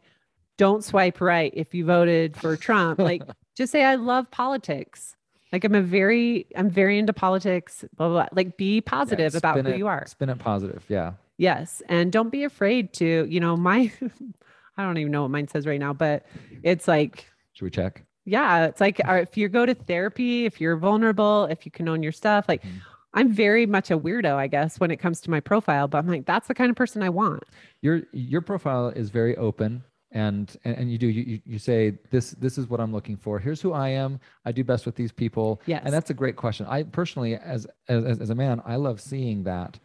[0.58, 3.24] don't swipe right if you voted for Trump, like
[3.56, 5.16] just say, I love politics.
[5.54, 8.28] Like I'm a very, I'm very into politics, blah, blah, blah.
[8.34, 10.06] Like be Yeah, positive about spin who it- you are.
[10.08, 10.84] Spin it positive.
[10.90, 11.14] Yeah.
[11.38, 11.82] Yes.
[11.88, 13.90] And don't be afraid to, you know, my,
[14.78, 16.26] I don't even know what mine says right now, but
[16.62, 18.04] it's like, Should we check?
[18.26, 21.88] Yeah, it's like uh, if you go to therapy, if you're vulnerable, if you can
[21.88, 22.82] own your stuff, like Mhm.
[23.14, 26.08] I'm very much a weirdo, I guess, when it comes to my profile, but I'm
[26.08, 27.44] like, that's the kind of person I want.
[27.82, 32.58] your your profile is very open and and, you do you, you- say this this
[32.58, 35.62] is what i'm looking for here's who i am i do best with these people
[35.66, 35.82] Yes.
[35.84, 39.44] and that's a great question i personally as, as as a man i love seeing
[39.44, 39.78] that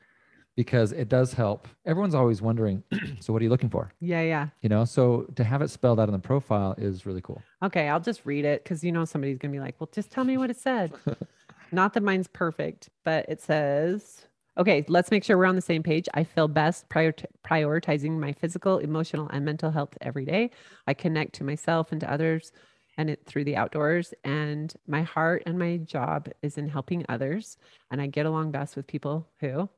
[0.63, 2.83] because it does help everyone's always wondering
[3.21, 4.21] so what are you looking for Yeah.
[4.35, 4.47] Yeah.
[4.65, 5.03] you know so
[5.37, 8.45] to have it spelled out in the profile is really cool Okay, I'll just read
[8.53, 10.93] it because you know somebody's gonna be like, "Well, just tell me what it said."
[11.73, 15.83] Not that mine's perfect, but it says, "Okay, let's make sure we're on the same
[15.83, 17.13] page." I feel best prior
[17.47, 20.51] prioritizing my physical, emotional, and mental health every day.
[20.87, 22.53] I connect to myself and to others,
[22.97, 24.15] and it through the outdoors.
[24.25, 27.59] And my heart and my job is in helping others.
[27.91, 29.69] And I get along best with people who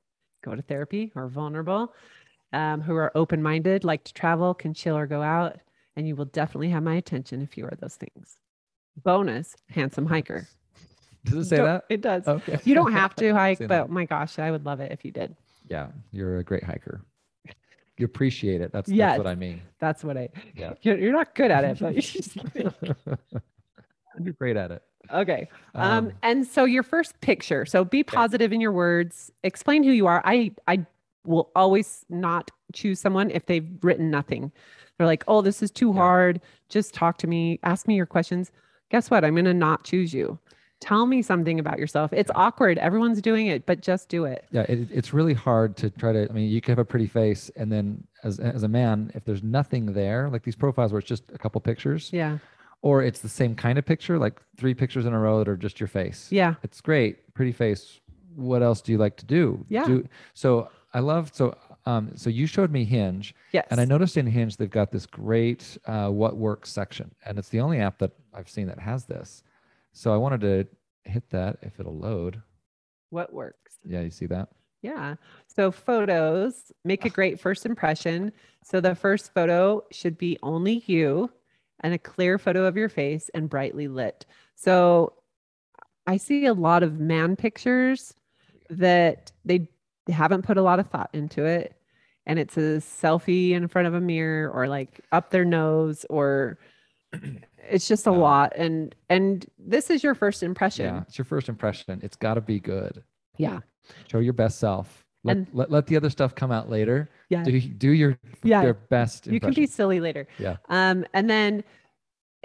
[0.42, 1.94] go to therapy or vulnerable,
[2.52, 5.56] um, who are open-minded, like to travel, can chill or go out
[5.96, 8.36] and you will definitely have my attention if you are those things.
[9.02, 10.46] Bonus, handsome hiker.
[11.24, 12.26] does it say Don't- that It does.
[12.28, 13.90] okay You don't have to hike, but that.
[13.90, 15.34] my gosh, I would love it if you did.
[15.68, 17.00] yeah you're a great hiker
[17.98, 20.30] you appreciate it that's, that's what i mean That's what I.
[20.56, 20.72] Yeah.
[20.82, 25.48] You're, you're not good at it, but you just you're great at it okay.
[25.74, 27.64] Um, Um, and so your first picture.
[27.66, 29.30] So be positive in your words.
[29.42, 30.22] Explain who you are.
[30.24, 30.86] I I
[31.24, 34.50] will always not choose someone if they've written nothing.
[34.98, 36.00] They're like, oh, this is too Yeah.
[36.00, 36.40] hard.
[36.68, 37.58] Just talk to me.
[37.62, 38.50] Ask me your questions.
[38.90, 39.24] Guess what?
[39.24, 40.38] I'm gonna not choose you.
[40.80, 42.12] Tell me something about yourself.
[42.12, 42.76] It's awkward.
[42.78, 44.44] Everyone's doing it, but just do it.
[44.50, 47.06] yeah it, it's really hard to try to i mean you can have a pretty
[47.06, 50.98] face and then as, as a man if there's nothing there like these profiles where
[50.98, 52.38] it's just a couple pictures Yeah.
[52.82, 55.56] Or it's the same kind of picture like three pictures in a row that are
[55.56, 56.54] just your face Yeah.
[56.62, 58.00] it's great pretty face
[58.34, 59.86] what else do you like to do Yeah.
[59.86, 63.66] do, so i love so um so you showed me hinge Yes.
[63.70, 67.48] and i noticed in hinge they've got this great uh, what works section and it's
[67.48, 69.42] the only app that i've seen that has this
[69.92, 70.66] so i wanted to
[71.10, 72.40] hit that if it'll load
[73.10, 73.78] what works.
[73.84, 74.48] yeah you see that
[74.82, 75.14] Yeah.
[75.46, 78.32] So photos make a great first impression.
[78.64, 81.30] So the first photo should be only you
[81.82, 84.24] and a clear photo of your face and brightly lit.
[84.54, 85.14] So
[86.06, 88.14] I see a lot of man pictures
[88.70, 89.68] that they
[90.08, 91.76] haven't put a lot of thought into it.
[92.26, 96.58] And it's a selfie in front of a mirror or like up their nose or
[97.58, 98.16] it's just a Yeah.
[98.16, 98.52] lot.
[98.56, 100.86] And and this is your first impression.
[100.86, 102.00] Yeah, it's your first impression.
[102.02, 103.02] It's got to be good.
[103.38, 103.60] Yeah.
[104.08, 105.01] Show your best self.
[105.24, 107.08] Let, And- let, let the other stuff come out later.
[107.28, 107.44] Yeah.
[107.44, 108.62] Do do your Yeah.
[108.62, 109.26] your best.
[109.26, 110.26] you can be silly later.
[110.38, 110.56] Yeah.
[110.68, 111.62] Um, and then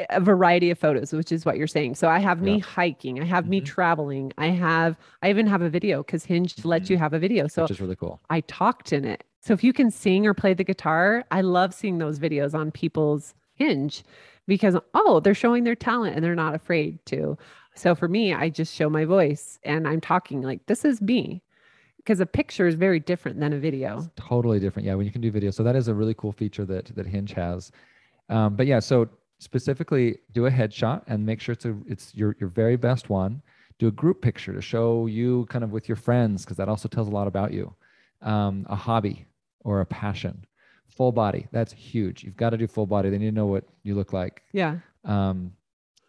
[0.10, 1.96] a variety of photos, which is what you're saying.
[1.96, 2.64] So I have me Yeah.
[2.64, 3.66] hiking, I have me Mhm.
[3.66, 7.48] traveling, I have, I even have a video because Hinge lets you have a video.
[7.48, 8.20] So which is really cool.
[8.30, 9.24] I talked in it.
[9.42, 12.70] So if you can sing or play the guitar, I love seeing those videos on
[12.70, 14.04] people's Hinge
[14.46, 17.36] because oh, they're showing their talent and they're not afraid to.
[17.74, 21.42] So for me, I just show my voice and I'm talking like this is me
[22.08, 23.98] because a picture is very different than a video.
[23.98, 24.86] It's totally different.
[24.86, 25.52] Yeah, when you can do video.
[25.52, 27.70] So that is a really cool feature that that Hinge has.
[28.30, 32.38] Um, but yeah, so specifically do a headshot and make sure it's a it's your
[32.40, 33.42] your very best one.
[33.78, 36.88] Do a group picture to show you kind of with your friends because that also
[36.88, 37.76] tells a lot about you.
[38.22, 39.26] Um, a hobby
[39.60, 40.46] or a passion.
[40.88, 41.46] Full body.
[41.52, 42.24] That's huge.
[42.24, 43.10] You've got to do full body.
[43.10, 44.44] They need to know what you look like.
[44.54, 44.78] Yeah.
[45.04, 45.52] Um,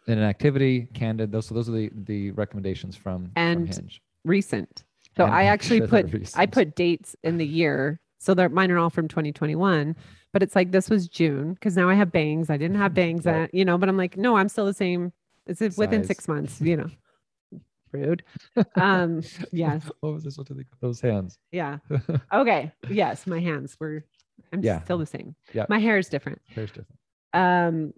[0.07, 1.33] then an activity, candid.
[1.33, 4.01] Those so those are the the recommendations from, from And Hinge.
[4.25, 4.85] recent.
[5.19, 8.01] So I actually put I put dates in the year.
[8.21, 9.95] So they're mine are all from 2021,
[10.33, 12.51] but it's like this was June because now I have bangs.
[12.51, 13.43] I didn't have bangs Right.
[13.43, 15.13] at, you know, but I'm like, no, I'm still the same.
[15.47, 16.91] It's within six months, you know.
[17.93, 18.23] Rude.
[18.75, 19.89] Um, yes.
[20.01, 20.37] what was this?
[20.37, 21.39] What did they call those hands?
[21.53, 21.79] Yeah.
[22.33, 22.73] Okay.
[22.91, 24.05] Yes, my hands were
[24.53, 24.83] I'm Yeah.
[24.83, 25.35] still the same.
[25.53, 25.67] Yeah.
[25.69, 26.41] My hair is different.
[26.55, 26.99] Hair's different.
[27.33, 27.93] Um,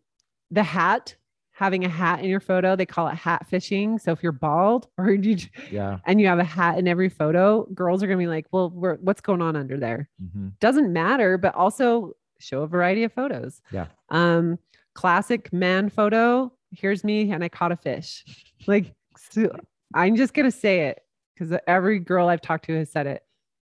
[0.50, 1.16] the hat,
[1.61, 3.99] having a hat in your photo, they call it hat fishing.
[3.99, 5.37] So if you're bald or you
[5.70, 5.99] Yeah.
[6.07, 8.96] and you have a hat in every photo, girls are gonna be like, "Well, we're,
[8.96, 13.61] what's going on under there?" hmm Doesn't matter, but also show a variety of photos.
[13.70, 13.87] Yeah.
[14.09, 14.59] Um,
[14.94, 16.51] classic man photo.
[16.73, 18.25] Here's me, and I caught a fish.
[18.66, 19.55] Like, so
[19.94, 21.01] I'm just gonna say it
[21.35, 23.23] because every girl I've talked to has said it.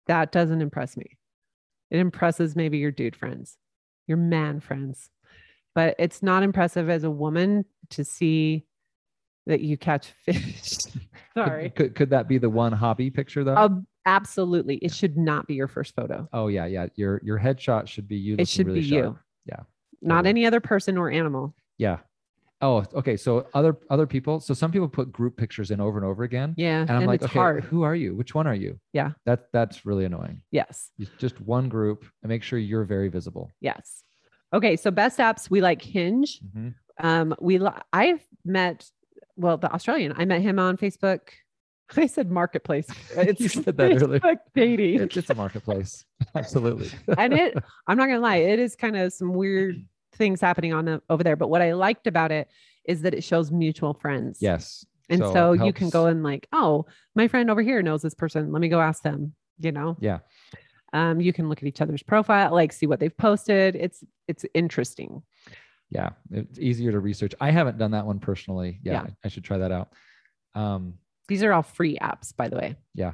[0.09, 1.07] That doesn't impress me.
[1.90, 3.59] It impresses maybe your dude friends,
[4.09, 5.09] your man friends,
[5.76, 8.64] but it's not impressive as a woman to see
[9.46, 10.78] that you catch fish.
[11.36, 11.68] Sorry.
[11.70, 13.54] Could, could that be the one hobby picture though?
[13.54, 13.68] Uh,
[14.06, 14.76] absolutely.
[14.76, 16.28] It should not be your first photo.
[16.32, 16.86] oh yeah, yeah.
[16.96, 18.36] Your your headshot should be you.
[18.38, 19.04] It should really be sharp.
[19.04, 19.18] you.
[19.44, 19.60] Yeah,
[20.00, 20.30] Not totally.
[20.30, 21.54] any other person or animal.
[21.78, 21.98] Yeah.
[22.62, 23.18] Oh, okay.
[23.18, 24.40] So other other people.
[24.40, 26.54] So some people put group pictures in over and over again.
[26.56, 26.80] Yeah.
[26.80, 27.64] And I'm like, it's okay, hard.
[27.64, 28.14] who are you?
[28.16, 28.80] Which one are you?
[28.94, 29.10] Yeah.
[29.26, 30.40] That that's really annoying.
[30.50, 30.90] Yes.
[30.98, 33.50] It's just one group and make sure you're very visible.
[33.60, 34.02] Yes.
[34.52, 34.76] Okay.
[34.76, 36.40] So best apps, we like Hinge.
[36.40, 36.74] Mhm.
[37.00, 38.90] Um, we li- I've met
[39.37, 40.14] well, the Australian.
[40.16, 41.20] I met him on Facebook.
[41.96, 42.87] I said marketplace.
[43.16, 44.20] It's You said that earlier.
[44.54, 45.00] Dating.
[45.02, 46.04] It's, it's a marketplace.
[46.35, 46.90] Absolutely.
[47.18, 47.56] and it
[47.87, 49.76] i'm not gonna lie it is kind of some weird
[50.14, 52.48] things happening on the, over there but what i liked about it
[52.87, 54.85] is that it shows mutual friends yes.
[55.11, 58.14] and so so, you can go and like oh my friend over here knows this
[58.14, 60.18] person let me go ask them you know Yeah.
[60.96, 64.44] Um you can look at each other's profile like see what they've posted it's it's
[64.54, 65.22] interesting
[65.90, 66.11] Yeah.
[66.32, 67.32] It's easier to research.
[67.40, 68.80] I haven't done that one personally.
[68.82, 68.92] Yeah.
[68.92, 69.06] Yeah.
[69.24, 69.88] I, should try that out.
[70.62, 70.82] Um,
[71.28, 72.70] these are all free apps by the way
[73.02, 73.12] yeah.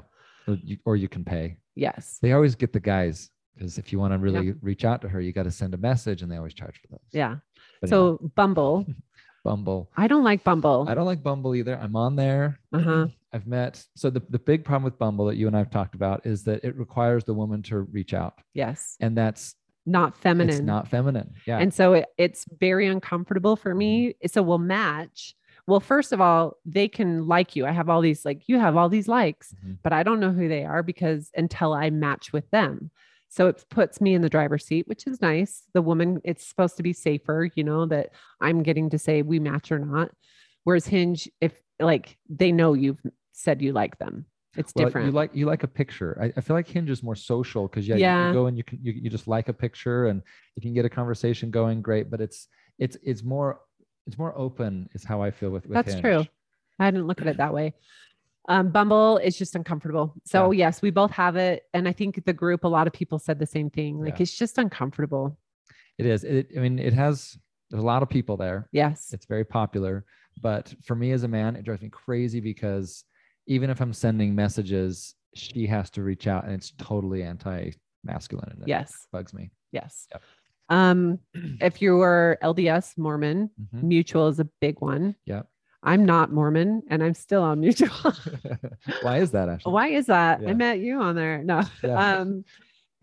[0.48, 1.58] Or you, or you can pay.
[1.86, 5.08] yes They always get the guys because if you want to really reach out to
[5.12, 7.08] her, you got to send a message and they always charge for those.
[7.12, 7.36] yeah
[7.80, 8.86] But so bumble
[9.44, 9.90] Bumble.
[9.96, 11.76] i don't like bumble I don't like Bumble either.
[11.76, 12.58] I'm on there.
[12.72, 13.82] uh-huh I've met.
[13.96, 16.62] So the, the big problem with Bumble that you and I've talked about is that
[16.64, 18.34] it requires the woman to reach out.
[18.52, 19.54] yes And that's
[19.86, 21.34] not feminine it's not feminine.
[21.46, 21.58] Yeah.
[21.58, 24.14] And so it, it's very uncomfortable for me.
[24.26, 25.34] So we'll match.
[25.66, 27.64] Well, first of all, they can like you.
[27.66, 29.78] I have all these, like, you have all these likes, Mhm.
[29.82, 32.90] but I don't know who they are because until I match with them.
[33.32, 35.62] So it puts me in the driver's seat, which is nice.
[35.72, 38.10] The woman, it's supposed to be safer, you know, that
[38.42, 40.10] I'm getting to say we match or not.
[40.64, 43.00] Whereas Hinge, if like they know you've
[43.32, 45.06] said you like them, it's Well, different.
[45.06, 46.18] You like you like a picture.
[46.20, 48.64] I, I feel like Hinge is more social because yeah, you- you go and you
[48.64, 50.20] can you, you just like a picture and
[50.54, 51.80] you can get a conversation going.
[51.80, 53.60] Great, but it's it's it's more
[54.06, 56.02] it's more open is how I feel with with That's Hinge.
[56.02, 56.26] true.
[56.78, 57.72] I didn't look at it that way.
[58.48, 60.14] Um, Bumble is just uncomfortable.
[60.24, 63.18] So yes, we both have it, and I think the group, a lot of people
[63.18, 64.00] said the same thing.
[64.00, 64.22] Like Yeah.
[64.22, 65.38] it's just uncomfortable.
[65.98, 66.24] It is.
[66.24, 67.38] It, I mean, it has.
[67.70, 68.68] There's a lot of people there.
[68.72, 69.12] Yes.
[69.12, 70.04] It's very popular,
[70.42, 73.04] but for me as a man, it drives me crazy because
[73.46, 78.50] even if I'm sending messages, she has to reach out, and it's totally anti-masculine.
[78.52, 79.06] And it Yes.
[79.12, 79.50] bugs me.
[79.70, 80.06] Yes.
[80.12, 80.22] Yep.
[80.68, 81.18] Um,
[81.60, 83.82] if you were LDS Mormon, Mhm.
[83.84, 85.14] mutual is a big one.
[85.26, 85.48] Yep.
[85.82, 87.90] I'm not Mormon, and I'm still on mutual.
[89.02, 89.72] Why is that, Ashley?
[89.72, 90.40] Why is that?
[90.40, 90.50] Yeah.
[90.50, 91.42] I met you on there.
[91.42, 91.62] No.
[91.82, 92.18] Yeah.
[92.18, 92.44] Um,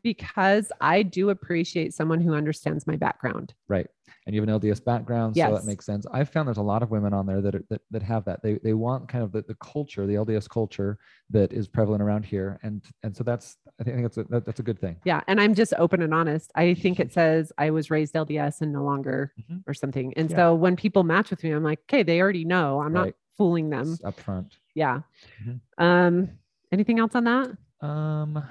[0.04, 3.54] because I do appreciate someone who understands my background.
[3.68, 3.88] Right.
[4.26, 5.52] And you have an LDS background, so Yes.
[5.54, 6.06] that makes sense.
[6.12, 8.44] I've found there's a lot of women on there that are, that, that have that.
[8.44, 10.98] They they want kind of the, the culture, the LDS culture
[11.32, 14.60] that is prevalent around here, and and so that's I think that's a that, that's
[14.60, 14.98] a good thing.
[15.04, 15.22] Yeah.
[15.28, 16.52] And I'm just open and honest.
[16.56, 19.64] I think it says I was raised LDS and no longer Mhm.
[19.68, 20.14] or something.
[20.16, 20.36] And Yeah.
[20.38, 22.82] so when people match with me, I'm like, okay, they already know.
[22.82, 23.94] I'm not fooling them.
[23.94, 24.58] It's up front.
[24.76, 25.02] Yeah.
[25.44, 25.60] Mhm.
[25.78, 26.30] Um,
[26.72, 27.58] anything else on that?
[27.82, 28.44] Um,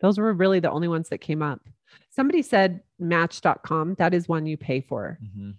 [0.00, 1.60] Those were really the only ones that came up.
[2.10, 3.94] Somebody said match.com.
[3.98, 5.18] That is one you pay for.
[5.22, 5.54] mhm.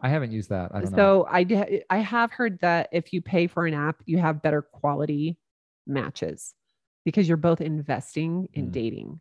[0.00, 0.70] I haven't used that.
[0.72, 0.96] I don't know.
[0.96, 4.62] So I I have heard that if you pay for an app, you have better
[4.62, 5.36] quality
[5.88, 6.54] matches
[7.04, 8.72] because you're both investing in Mm.
[8.72, 9.20] dating.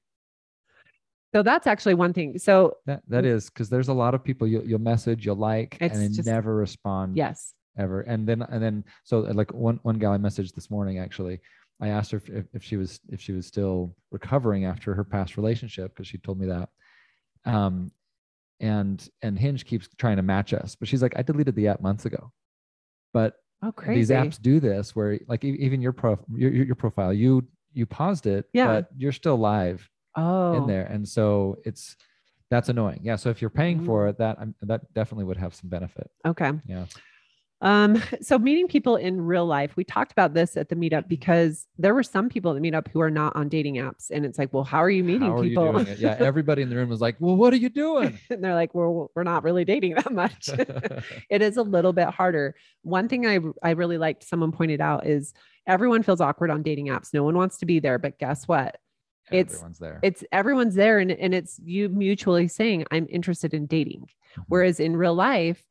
[1.33, 2.37] So that's actually one thing.
[2.37, 5.77] So That that is because there's a lot of people you'll, you'll message, you'll like,
[5.81, 7.15] and then just- never respond.
[7.17, 7.53] yes.
[7.77, 8.01] ever.
[8.01, 11.39] And then and then so like one one gal I messaged this morning actually.
[11.79, 15.37] I asked her if, if, she was if she was still recovering after her past
[15.37, 16.69] relationship because she told me that.
[17.45, 17.91] Um,
[18.59, 21.81] and and Hinge keeps trying to match us, but she's like, I deleted the app
[21.81, 22.31] months ago.
[23.13, 23.99] But Oh, crazy.
[23.99, 28.27] these apps do this where like even your prof your, your profile you you paused
[28.27, 28.67] it, Yeah.
[28.67, 31.95] but you're still live oh, in there, and so it's
[32.49, 33.01] that's annoying.
[33.03, 33.17] Yeah.
[33.17, 34.09] So if you're paying for Mm.
[34.09, 36.09] it, that um, that definitely would have some benefit.
[36.25, 36.51] Okay.
[36.65, 36.85] Yeah.
[37.61, 40.83] Um, so meeting people in real life, we talked about this at the Mm-hmm.
[40.95, 44.11] meetup because there were some people at the meetup who are not on dating apps.
[44.11, 45.81] And it's like, well, how are you meeting How people?
[45.81, 45.95] you?
[45.97, 48.75] Yeah, everybody in the room was like, "Well, what are you doing?" and they're like,
[48.75, 50.49] well, we're not really dating that much.
[51.29, 52.55] it is a little bit harder.
[52.83, 55.33] One thing I I really liked someone pointed out is
[55.65, 57.13] everyone feels awkward on dating apps.
[57.13, 58.77] No one wants to be there, but guess what?
[59.31, 59.99] It's- everyone's there.
[60.03, 64.03] it's everyone's there and, and it's you mutually saying i'm interested in dating
[64.37, 64.43] Mhm.
[64.47, 65.61] whereas in real life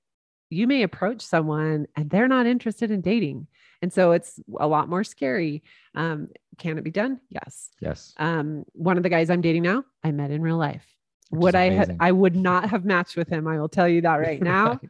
[0.50, 3.46] you may approach someone and they're not interested in dating
[3.82, 5.62] and so it's a lot more scary
[5.94, 6.28] um,
[6.58, 7.20] can it be done?
[7.30, 7.70] Yes.
[7.80, 8.14] Yes.
[8.18, 10.86] um, one of the guys i'm dating now i met in real life.
[11.30, 14.00] Which would i have i would not have matched with him i will tell you
[14.02, 14.68] that right now.
[14.70, 14.80] Right.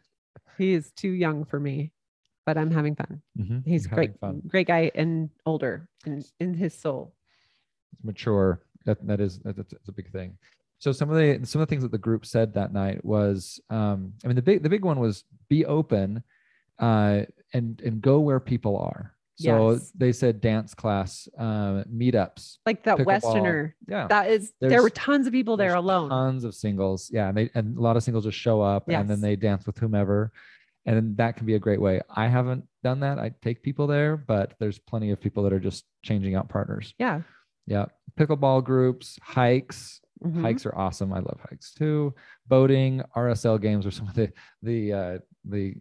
[0.59, 1.93] he is too young for me
[2.45, 3.23] but i'm having fun.
[3.39, 3.67] Mhm.
[3.67, 4.43] he's You're great fun.
[4.47, 7.15] great guy and older in, in his soul.
[7.93, 8.61] It's mature.
[8.85, 10.37] That that is that, that's, that's a big thing
[10.79, 13.61] so some of the some of the things that the group said that night was
[13.71, 16.23] um i mean the big the big one was be open
[16.79, 19.13] uh and and go where people are.
[19.39, 19.93] So Yes.
[19.95, 23.77] they said dance class uh meetups like that westerner.
[23.87, 24.07] Yeah.
[24.09, 26.09] That is there were tons of people there alone.
[26.11, 27.11] tons of singles.
[27.13, 29.67] Yeah and they and a lot of singles just show up and then they dance
[29.67, 30.33] with whomever.
[30.87, 32.01] And that can be a great way.
[32.09, 33.19] I haven't done that.
[33.19, 36.95] I take people there but there's plenty of people that are just changing out partners.
[36.99, 37.21] Yeah.
[37.67, 37.87] Yeah.
[38.19, 40.41] Pickleball groups hikes Mhm.
[40.41, 42.15] hikes are awesome i love hikes too
[42.49, 45.75] boating rsl games are some of the the uh the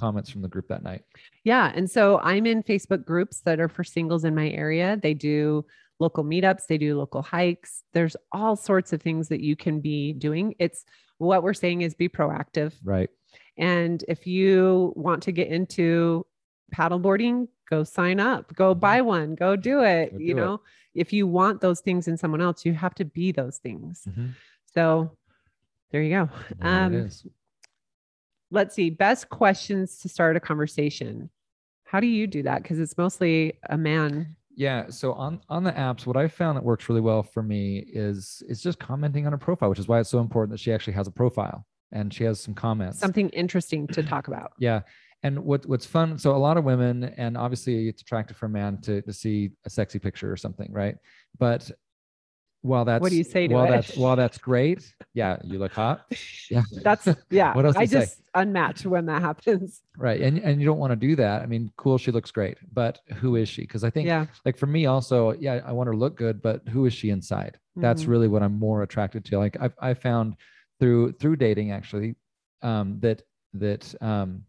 [0.00, 1.02] comments from the group that night
[1.44, 1.72] Yeah.
[1.74, 4.98] And so I'm in Facebook groups that are for singles in my area.
[5.00, 5.64] They do
[6.00, 7.84] local meetups, they do local hikes.
[7.94, 10.54] There's all sorts of things that you can be doing.
[10.58, 10.84] It's
[11.18, 12.74] what we're saying is be proactive.
[12.84, 13.08] right
[13.56, 16.26] And if you want to get into
[16.74, 20.12] paddleboarding, go sign up, go buy one, go do it.
[20.12, 20.44] Go you do it.
[20.44, 20.60] know,
[20.94, 24.06] if you want those things in someone else, you have to be those things.
[24.08, 24.34] Mhm.
[24.74, 25.16] So
[25.90, 26.28] there you go.
[26.60, 27.08] Um,
[28.50, 31.30] let's see best questions to start a conversation
[31.84, 35.72] how do you do that because it's mostly a man yeah so on on the
[35.72, 39.34] apps what i found that works really well for me is is just commenting on
[39.34, 42.12] a profile which is why it's so important that she actually has a profile and
[42.12, 44.80] she has some comments something interesting to talk about yeah
[45.22, 48.48] and what what's fun so a lot of women and obviously it's attractive for a
[48.48, 50.96] man to to see a sexy picture or something right?
[51.38, 51.70] But
[52.62, 53.70] while that's what do you say to while it?
[53.70, 56.04] that's while that's great yeah you look hot.
[56.50, 56.62] Yeah.
[56.82, 58.00] That's yeah What else i you say?
[58.00, 59.82] just unmatch when that happens.
[59.98, 61.42] Right and and you don't want to do that.
[61.42, 63.62] I mean cool she looks great but who is she?
[63.62, 64.26] Because i think yeah.
[64.46, 67.10] like for me also yeah i want her to look good but who is she
[67.10, 67.58] inside?
[67.76, 68.08] That's Mhm.
[68.08, 69.38] really what i'm more attracted to.
[69.38, 70.36] Like i've i found
[70.80, 72.14] through through dating actually
[72.62, 73.22] um that
[73.54, 74.44] that um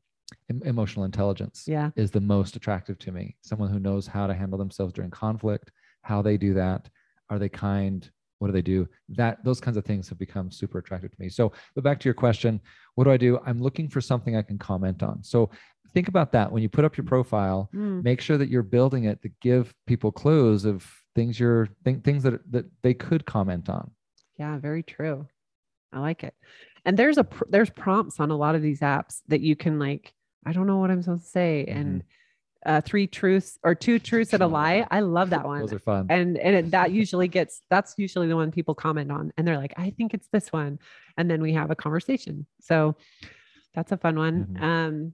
[0.66, 1.92] emotional intelligence yeah.
[1.96, 3.36] is the most attractive to me.
[3.42, 6.90] Someone who knows how to handle themselves during conflict how they do that
[7.30, 8.88] are they kind what do they do?
[9.10, 11.28] That those kinds of things have become super attractive to me.
[11.28, 12.62] So but back to your question
[12.96, 13.40] what do i do?
[13.46, 15.24] I'm looking for something i can comment on.
[15.24, 15.50] So
[15.94, 16.52] think about that.
[16.52, 19.74] When you put up your profile Mm, make sure that you're building it to give
[19.88, 23.92] people clues of things you're th- things that that they could comment on.
[24.38, 25.28] Yeah very true.
[25.92, 26.36] I like it.
[26.86, 29.80] And there's a pr- there's prompts on a lot of these apps that you can
[29.80, 30.14] like
[30.46, 31.66] i don't know what i'm supposed to say.
[31.68, 31.80] Mm-hmm.
[31.80, 32.04] and
[32.66, 34.86] uh three truths or two truths and a lie.
[34.92, 35.62] i love that one.
[35.62, 36.08] Those are fun.
[36.10, 39.32] And and it, that usually gets that's usually the one people comment on.
[39.38, 40.78] And they're like i think it's this one.
[41.18, 42.46] And then we have a conversation.
[42.60, 42.98] So
[43.74, 44.46] that's a fun one.
[44.46, 44.62] Mhm.
[44.62, 45.14] um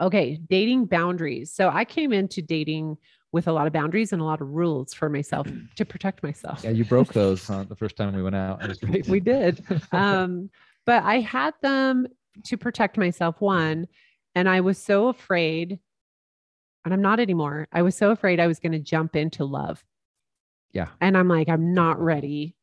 [0.00, 1.52] okay dating boundaries.
[1.52, 2.96] So i came into dating
[3.32, 6.64] with a lot of boundaries and a lot of rules for myself to protect myself.
[6.64, 8.62] Yeah you broke those uh, the first time we went out.
[8.62, 9.62] It was great we did.
[9.92, 10.48] Um
[10.86, 12.06] but i had them
[12.42, 13.86] to protect myself one
[14.34, 15.78] and i was so afraid
[16.84, 19.84] and i'm not anymore i was so afraid i was going to jump into love
[20.72, 22.56] yeah and I'm like, I'm not ready.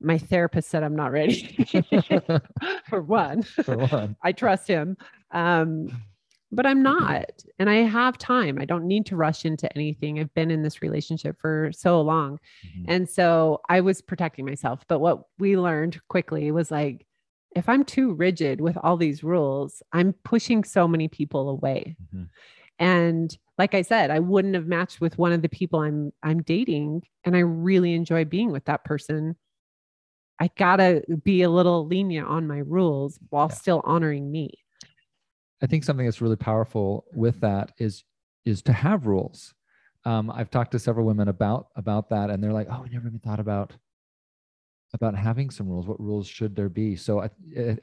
[0.00, 1.64] My therapist said I'm not ready
[2.88, 3.42] for one.
[3.44, 4.96] for one I trust him.
[5.30, 6.02] Um,
[6.50, 7.30] but I'm not.
[7.60, 8.58] And I have time.
[8.60, 10.18] I don't need to rush into anything.
[10.18, 12.38] I've been in this relationship for so long.
[12.66, 12.84] Mhm.
[12.88, 14.84] And so I was protecting myself.
[14.88, 17.06] But what we learned quickly was like,
[17.54, 21.96] if I'm too rigid with all these rules, I'm pushing so many people away.
[22.14, 22.28] Mhm.
[22.78, 26.42] And like I said, I wouldn't have matched with one of the people I'm I'm
[26.42, 29.36] dating and I really enjoy being with that person.
[30.40, 33.54] I got to be a little lenient on my rules while Yeah.
[33.54, 34.50] still honoring me.
[35.62, 38.04] I think something that's really powerful with that is
[38.44, 39.54] is to have rules.
[40.04, 43.06] Um, I've talked to several women about about that, and they're like, "Oh, we never
[43.06, 43.72] even thought about
[44.94, 45.86] about having some rules.
[45.86, 47.30] What rules should there be?" So I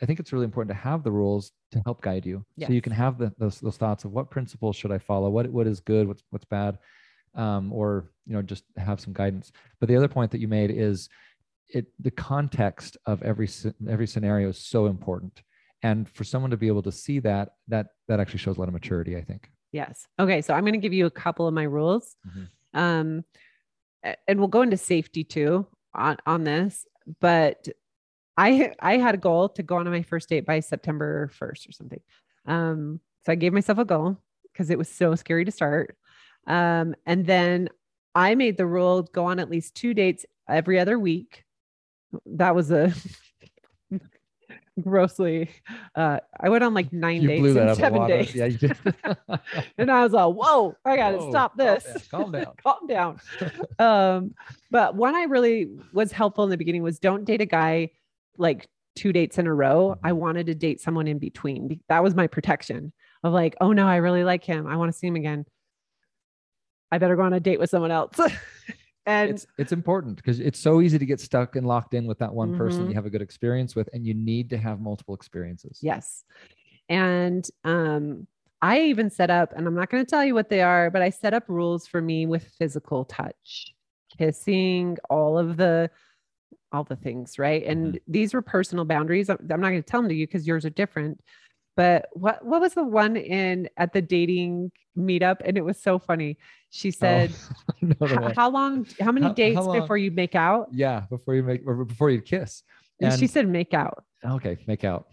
[0.02, 2.82] I think it's really important to have the rules to help guide you, so you
[2.82, 5.80] can have the, those those thoughts of what principles should I follow, what what is
[5.80, 6.80] good, what's what's bad,
[7.36, 9.52] um, or you know just have some guidance.
[9.80, 11.08] But the other point that you made is
[11.70, 13.50] it the context of every
[13.88, 15.44] every scenario is so important
[15.84, 18.68] and for someone to be able to see that that that actually shows a lot
[18.68, 20.08] of maturity i think Yes.
[20.20, 20.42] Okay.
[20.42, 22.16] So I'm going to give you a couple of my rules.
[22.28, 22.48] Mhm.
[22.74, 23.26] Um,
[24.28, 26.86] and we'll go into safety too on, on this,
[27.20, 27.68] but
[28.38, 31.72] I, I had a goal to go on my first date by September 1st or
[31.72, 32.02] something.
[32.46, 34.18] Um, so I gave myself a goal
[34.52, 35.98] because it was so scary to start.
[36.48, 37.70] Um, and then
[38.16, 41.46] I made the rule go on at least two dates every other week.
[42.26, 42.94] That was a
[44.82, 45.50] grossly
[45.96, 48.36] uh I went on like nine You dates in out of the seven days.
[48.36, 48.78] Yeah, you did.
[49.78, 51.84] and I was like, whoa, I gotta Whoa, stop calm this.
[51.84, 52.54] down, calm down.
[52.64, 53.22] calm down.
[53.80, 54.34] um,
[54.70, 57.92] but one I really was helpful in the beginning was don't date a guy
[58.38, 59.98] like two dates in a row.
[60.04, 61.80] I wanted to date someone in between.
[61.90, 62.92] That was my protection
[63.24, 64.68] of like, oh no, I really like him.
[64.68, 65.46] I want to see him again.
[66.92, 68.20] I better go on a date with someone else.
[69.06, 72.20] and it's it's important because it's so easy to get stuck and locked in with
[72.20, 72.90] that one person Mhm.
[72.90, 75.80] you have a good experience with, and you need to have multiple experiences.
[75.82, 76.24] Yes.
[76.90, 78.28] And um,
[78.62, 81.02] I even set up, and I'm not going to tell you what they are, but
[81.02, 83.74] I set up rules for me with physical touch,
[84.18, 85.90] kissing, all of the
[86.74, 87.66] all the things, right?
[87.66, 89.30] And these were personal boundaries.
[89.30, 91.22] I'm I'm not going to tell them to you because yours are different.
[91.78, 95.38] But what what was the one in at the dating meetup?
[95.46, 96.38] And it was so funny.
[96.70, 98.34] She oh, said, Oh, I know the "H- one.
[98.36, 98.88] "How long?
[99.00, 101.86] How many How- how dates long- before you make out?" yeah, before you make or
[101.86, 102.64] before you kiss.
[103.02, 105.08] And she said, "Make out." Okay, make out.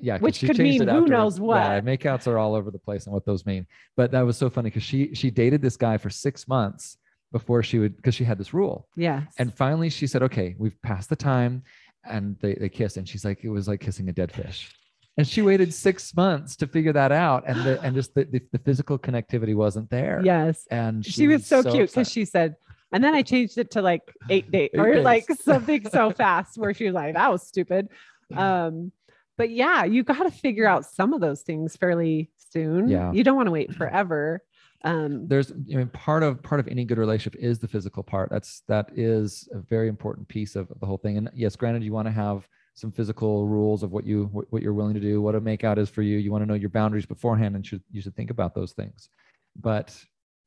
[0.00, 1.58] yeah Which could mean who knows what.
[1.60, 3.66] Yeah, makeouts are all over the place and what those mean.
[3.96, 6.96] But that was so funny because she she dated this guy for six months
[7.30, 8.88] before she would because she had this rule.
[8.96, 11.62] yeah And finally she said, Okay, we've passed the time.
[12.06, 12.96] And they, they kissed.
[12.96, 14.72] And she's like, it was like kissing a dead fish.
[15.16, 17.44] And she waited six months to figure that out.
[17.46, 20.20] And the and just the, the, the physical connectivity wasn't there.
[20.24, 20.66] yes.
[20.70, 22.56] And she, was so, cute because she said,
[22.92, 25.04] and then I changed it to like eight days Eight or days.
[25.04, 27.88] like something so fast where she was like, that was stupid.
[28.34, 28.90] Um,
[29.36, 32.88] but yeah, you got to figure out some of those things fairly soon.
[32.88, 33.12] Yeah.
[33.12, 34.42] You don't want to wait forever.
[34.84, 38.28] Um, there's I mean part of part of any good relationship is the physical part.
[38.30, 41.16] That's that is a very important piece of, of the whole thing.
[41.16, 44.74] And yes, granted, you want to have some physical rules of what you what, you're
[44.74, 46.18] willing to do, what a makeout is for you.
[46.18, 49.08] You want to know your boundaries beforehand, and should you should think about those things.
[49.56, 49.96] But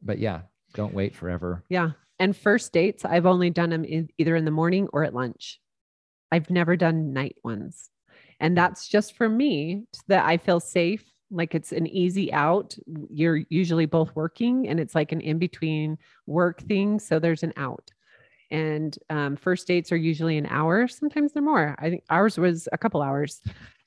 [0.02, 0.42] but yeah,
[0.74, 1.64] don't wait forever.
[1.70, 1.92] yeah.
[2.20, 5.60] And first dates, I've only done them in, either in the morning or at lunch.
[6.32, 7.92] I've never done night ones.
[8.40, 11.06] And that's just for me that I feel safe.
[11.30, 12.76] Like it's an easy out.
[13.12, 17.00] You're usually both working and it's like an in between work thing.
[17.00, 17.92] So there's an out.
[18.50, 20.88] And um, first dates are usually an hour.
[20.88, 21.76] Sometimes they're more.
[21.80, 23.42] I think ours was a couple hours.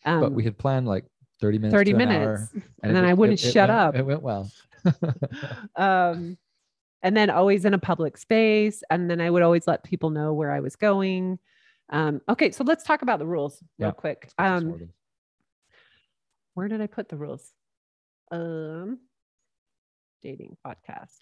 [0.04, 1.04] Um, but we had planned like
[1.40, 1.74] 30 minutes.
[1.74, 2.26] 30 to an minutes.
[2.54, 3.96] hour, And it then I wouldn't it- it shut went- up.
[3.96, 4.50] It went well.
[5.76, 6.36] um,
[7.02, 8.82] and then always in a public space.
[8.90, 11.38] And then I would always let people know where I was going.
[11.90, 13.92] Um, okay, so let's talk about the rules real Yeah.
[13.92, 14.30] quick.
[14.38, 14.90] Let's get this Um,
[16.54, 17.52] where did I put the rules?
[18.30, 18.98] Um,
[20.22, 21.18] dating podcast.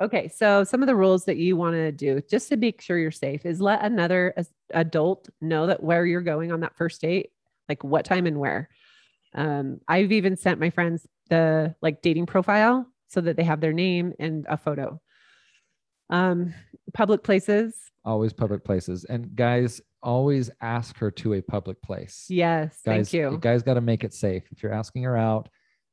[0.00, 2.98] Okay, so some of the rules that you want to do just to make sure
[2.98, 4.34] you're safe is let another
[4.70, 7.32] adult know that where you're going on that first date,
[7.68, 8.70] like what time and where.
[9.34, 13.74] Um, I've even sent my friends the like dating profile so that they have their
[13.74, 15.00] name and a photo.
[16.08, 16.54] Um,
[16.94, 17.74] public places,
[18.04, 19.04] always public places.
[19.04, 22.26] And guys, always ask her to a public place.
[22.28, 23.38] yes, guys, thank you.
[23.38, 24.44] guys got to make it safe.
[24.50, 25.48] If you're asking her out,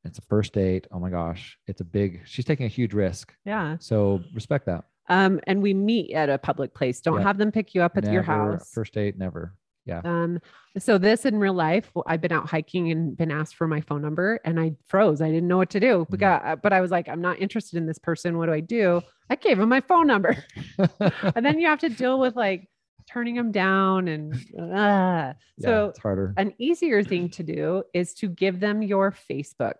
[0.08, 0.86] it's a first date.
[0.90, 2.22] Oh my gosh, it's a big.
[2.24, 3.32] She's taking a huge risk.
[3.44, 3.76] Yeah.
[3.78, 4.84] So respect that.
[5.08, 7.00] Um, and we meet at a public place.
[7.00, 7.22] Don't Yeah.
[7.26, 8.70] have them pick you up at your house.
[8.72, 9.54] First date, never.
[9.86, 10.02] Yeah.
[10.04, 10.38] Um,
[10.76, 14.02] so this in real life, I've been out hiking and been asked for my phone
[14.02, 15.22] number and I froze.
[15.22, 16.04] I didn't know what to do.
[16.04, 16.10] Mhm.
[16.10, 18.36] Because, but I was like, I'm not interested in this person.
[18.36, 19.00] What do I do?
[19.30, 20.36] I gave him my phone number.
[21.00, 22.68] and then you have to deal with like
[23.08, 24.64] turning them down and uh.
[24.66, 26.34] yeah, so it's harder.
[26.36, 29.76] an easier thing to do is to give them your Facebook.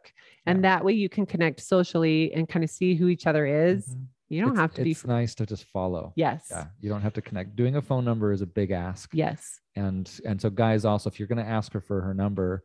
[0.46, 3.86] And that way you can connect socially and kind of see who each other is.
[3.94, 4.06] Mhm.
[4.30, 6.12] You don't It's- have to be It's nice to just follow.
[6.16, 6.48] yes.
[6.50, 7.54] Yeah, you don't have to connect.
[7.56, 9.10] Doing a phone number is a big ask.
[9.14, 9.60] Yes.
[9.76, 12.62] And and so guys, also, if you're going to ask her for her number,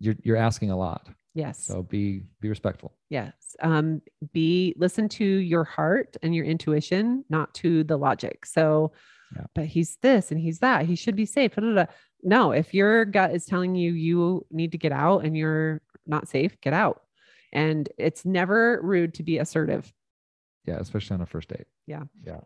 [0.00, 1.08] you're you're asking a lot.
[1.34, 1.64] Yes.
[1.64, 2.92] So be be respectful.
[3.08, 3.32] Yes.
[3.60, 4.02] Um,
[4.32, 8.44] be listen to your heart and your intuition, not to the logic.
[8.46, 8.92] So,
[9.34, 9.44] Yeah.
[9.54, 10.86] but he's this and he's that.
[10.86, 11.54] He should be safe.
[11.54, 11.84] da, da, da.
[12.22, 16.28] No, if your gut is telling you you need to get out and you're not
[16.28, 17.02] safe, get out.
[17.52, 19.92] And it's never rude to be assertive.
[20.66, 21.66] Yeah, especially on a first date.
[21.86, 22.04] Yeah.
[22.24, 22.40] Yeah.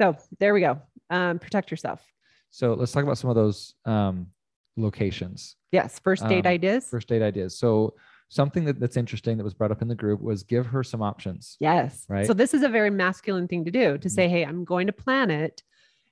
[0.00, 0.80] So there we go.
[1.10, 2.02] Um, protect yourself.
[2.50, 4.28] So let's talk about some of those um,
[4.76, 5.56] locations.
[5.72, 5.98] Yes.
[5.98, 6.88] First date Um, ideas.
[6.88, 7.58] first date ideas.
[7.58, 7.94] So
[8.30, 11.02] something that, that's interesting that was brought up in the group was give her some
[11.02, 11.56] options.
[11.60, 12.06] Yes.
[12.08, 12.26] Right.
[12.26, 14.10] So this is a very masculine thing to do to Mhm.
[14.10, 15.62] say, hey, I'm going to plan it.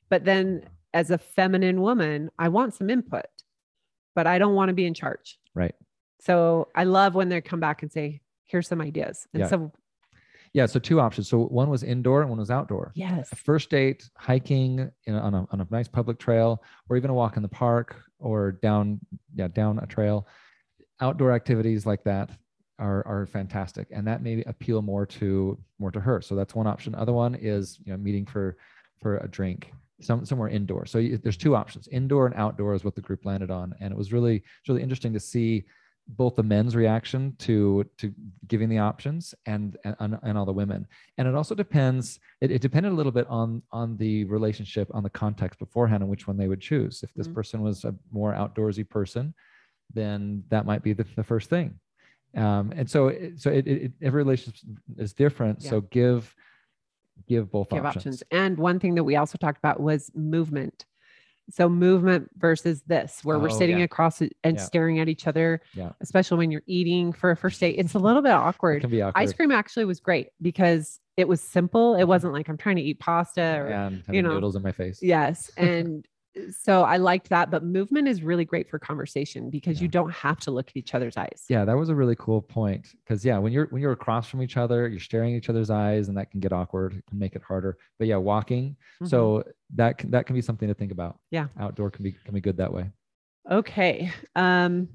[0.08, 0.62] But then
[0.94, 3.26] as a feminine woman, I want some input,
[4.14, 5.38] but I don't want to be in charge.
[5.54, 5.74] Right.
[6.20, 9.26] So I love when they come back and say, here's some ideas.
[9.34, 9.48] And Yeah.
[9.48, 9.72] so,
[10.52, 10.66] Yeah.
[10.66, 11.28] So two options.
[11.28, 12.92] So one was indoor and one was outdoor.
[12.94, 13.30] yes.
[13.32, 17.14] A first date, hiking in, on, a, on a nice public trail, or even a
[17.14, 19.00] walk in the park or down,
[19.34, 20.26] yeah, down a trail.
[21.00, 22.30] Outdoor activities like that
[22.78, 26.22] are are fantastic, and that may appeal more to more to her.
[26.22, 26.94] So that's one option.
[26.94, 28.56] Other one is you know meeting for
[29.02, 30.86] for a drink some somewhere indoor.
[30.86, 33.92] So you, there's two options: indoor and outdoor is what the group landed on, and
[33.92, 35.64] it was really it's really interesting to see
[36.08, 38.12] both the men's reaction to to
[38.46, 40.86] giving the options and and, and all the women
[41.18, 45.02] and it also depends it, it, depended a little bit on on the relationship on
[45.02, 47.34] the context beforehand and which one they would choose if this mm-hmm.
[47.34, 49.34] person was a more outdoorsy person
[49.92, 51.74] then that might be the, the first thing
[52.36, 54.60] um, and so so it, it, every relationship
[54.98, 55.70] is different yeah.
[55.70, 56.32] so give
[57.28, 58.22] give both give options.
[58.22, 60.84] options and one thing that we also talked about was movement
[61.50, 63.84] so movement versus this, where oh, we're sitting yeah.
[63.84, 64.56] across and yeah.
[64.56, 65.92] staring at each other, yeah.
[66.00, 67.76] especially when you're eating for a first date.
[67.78, 68.78] It's a little bit awkward.
[68.78, 69.22] It can be awkward.
[69.22, 71.94] Ice cream actually was great because it was simple.
[71.94, 72.08] It mm-hmm.
[72.08, 74.98] wasn't like I'm trying to eat pasta or and you know noodles in my face.
[75.02, 76.06] Yes, and
[76.50, 77.50] so I liked that.
[77.50, 79.82] But movement is really great for conversation because yeah.
[79.82, 81.44] you don't have to look at each other's eyes.
[81.48, 82.88] Yeah, that was a really cool point.
[83.04, 85.70] Because yeah, when you're when you're across from each other, you're staring at each other's
[85.70, 87.78] eyes, and that can get awkward, it can make it harder.
[87.98, 88.70] But yeah, walking.
[88.70, 89.06] Mm-hmm.
[89.06, 91.18] So that can, that can be something to think about.
[91.30, 92.90] Yeah, outdoor can be can be good that way.
[93.50, 94.12] Okay.
[94.34, 94.88] Um.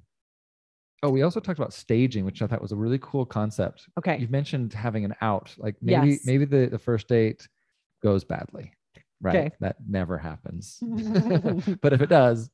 [1.04, 3.88] Oh, we also talked about staging, which I thought was a really cool concept.
[3.98, 4.20] Okay.
[4.20, 6.26] You've mentioned having an out, like maybe yes.
[6.26, 7.48] maybe the the first date
[8.04, 8.72] goes badly
[9.22, 9.36] right?
[9.36, 9.52] Okay.
[9.60, 10.80] That never happens.
[11.82, 12.50] but if it does,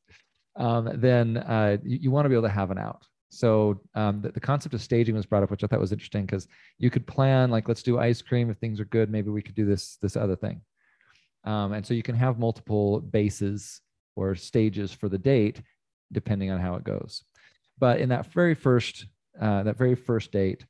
[0.56, 3.06] um, then uh, you, you want to be able to have an out.
[3.30, 6.26] So um, the, the, concept of staging was brought up, which I thought was interesting
[6.26, 6.48] because
[6.78, 8.50] you could plan like, let's do ice cream.
[8.50, 10.62] If things are good, maybe we could do this this other thing.
[11.44, 13.82] Um, and so you can have multiple bases
[14.16, 15.62] or stages for the date,
[16.12, 17.24] depending on how it goes.
[17.78, 19.06] But in that very first
[19.40, 20.66] uh, that very first date,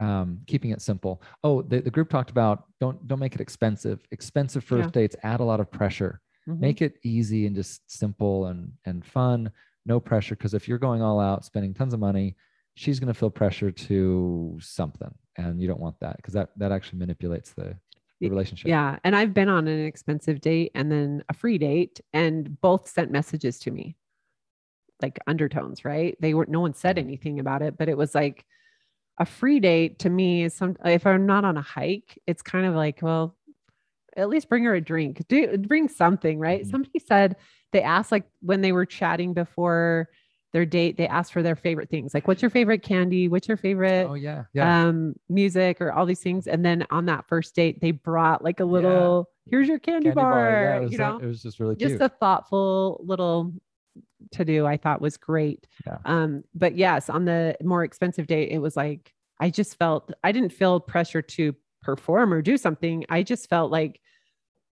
[0.00, 1.22] um, keeping it simple.
[1.44, 4.00] Oh, the, the group talked about don't don't make it expensive.
[4.10, 5.00] Expensive first yeah.
[5.02, 6.20] dates add a lot of pressure.
[6.48, 6.60] Mm-hmm.
[6.60, 9.50] Make it easy and just simple and and fun.
[9.86, 12.36] No pressure because if you're going all out, spending tons of money,
[12.74, 16.72] she's going to feel pressure to something, and you don't want that because that that
[16.72, 17.76] actually manipulates the,
[18.20, 18.68] the relationship.
[18.68, 22.88] Yeah, and I've been on an expensive date and then a free date, and both
[22.88, 23.96] sent messages to me,
[25.00, 25.84] like undertones.
[25.84, 26.16] Right?
[26.20, 26.50] They weren't.
[26.50, 28.44] no one said anything about it, but it was like
[29.22, 32.66] a free date to me is some if I'm not on a hike, it's kind
[32.66, 33.36] of like, well,
[34.16, 35.22] at least bring her a drink.
[35.28, 36.62] Do bring something, right?
[36.62, 36.70] Mm-hmm.
[36.70, 37.36] Somebody said
[37.70, 40.08] they asked like when they were chatting before
[40.52, 42.12] their date, they asked for their favorite things.
[42.12, 43.28] Like, what's your favorite candy?
[43.28, 44.86] What's your favorite oh yeah, yeah.
[44.86, 46.48] um music or all these things.
[46.48, 49.50] And then on that first date, they brought like a little yeah.
[49.52, 50.32] here's your candy, candy bar.
[50.32, 50.82] bar.
[50.82, 53.52] Yeah, you know, it was just really just a thoughtful little
[54.32, 55.66] to do I thought was great.
[55.86, 55.98] Yeah.
[56.04, 60.32] Um, but yes, on the more expensive date, it was like I just felt I
[60.32, 63.04] didn't feel pressure to perform or do something.
[63.08, 64.00] I just felt like,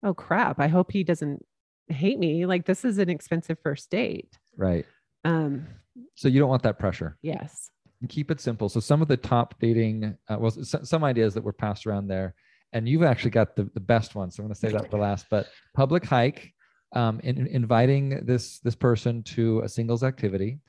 [0.03, 1.45] oh crap, I hope he doesn't
[1.89, 2.47] hate me.
[2.47, 4.39] Like this is an expensive first date.
[4.57, 4.87] Right.
[5.25, 5.67] Um,
[6.15, 7.19] so you don't want that pressure.
[7.23, 7.71] Yes.
[8.09, 8.69] keep it simple.
[8.69, 12.35] So some of the top dating, uh, well, some ideas that were passed around there,
[12.73, 14.31] and you've actually got the, the best one.
[14.31, 16.54] So I'm going to say that for last, but public hike,
[16.95, 20.61] um, in, inviting this this person to a singles activity,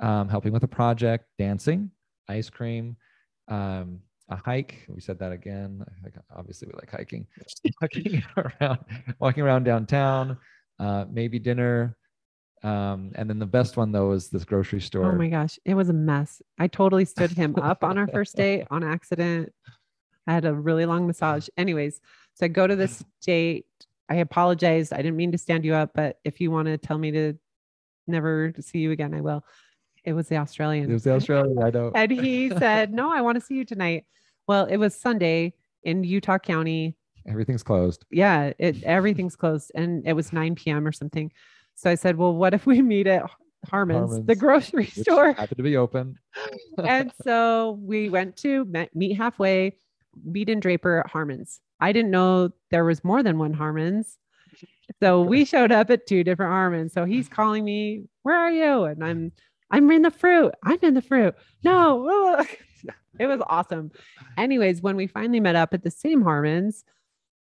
[0.00, 1.90] um, helping with a project, dancing,
[2.28, 2.96] ice cream,
[3.48, 4.84] um, a hike.
[4.88, 5.84] We said that again.
[6.34, 7.26] obviously, we like hiking.
[7.80, 8.78] walking around,
[9.18, 10.38] walking around downtown,
[10.78, 11.96] uh, maybe dinner.
[12.62, 15.12] Um, and then the best one though is this grocery store.
[15.12, 16.40] Oh my gosh, it was a mess.
[16.58, 19.52] I totally stood him up on our first date on accident.
[20.28, 21.48] I had a really long massage.
[21.56, 22.00] Anyways,
[22.34, 23.66] so I go to this date
[24.08, 24.92] I apologized.
[24.92, 27.34] I didn't mean to stand you up, but if you want to tell me to
[28.06, 29.44] never see you again, I will.
[30.04, 30.90] It was the Australian.
[30.90, 31.62] It was the Australian.
[31.62, 31.92] I know.
[31.94, 34.04] and he said, No, I want to see you tonight.
[34.48, 36.96] Well, it was Sunday in Utah County.
[37.26, 38.04] Everything's closed.
[38.10, 39.70] Yeah, it everything's closed.
[39.74, 40.86] And it was 9 p.m.
[40.86, 41.30] or something.
[41.76, 43.22] So I said, Well, what if we meet at
[43.70, 45.32] Harmon's, Harmon's the grocery store?
[45.32, 46.18] Happened to be open.
[46.84, 49.76] and so we went to meet halfway,
[50.24, 51.60] meet in Draper at Harmon's.
[51.82, 54.16] I didn't know there was more than one Harmon's.
[55.00, 56.92] So we showed up at two different Harmon's.
[56.92, 57.34] So he's mm-hmm.
[57.34, 59.32] calling me, "Where are you?" And I'm,
[59.70, 60.52] "I'm in the fruit.
[60.62, 62.44] I'm in the fruit." No,
[63.18, 63.90] it was awesome.
[64.38, 66.84] Anyways, when we finally met up at the same Harmon's,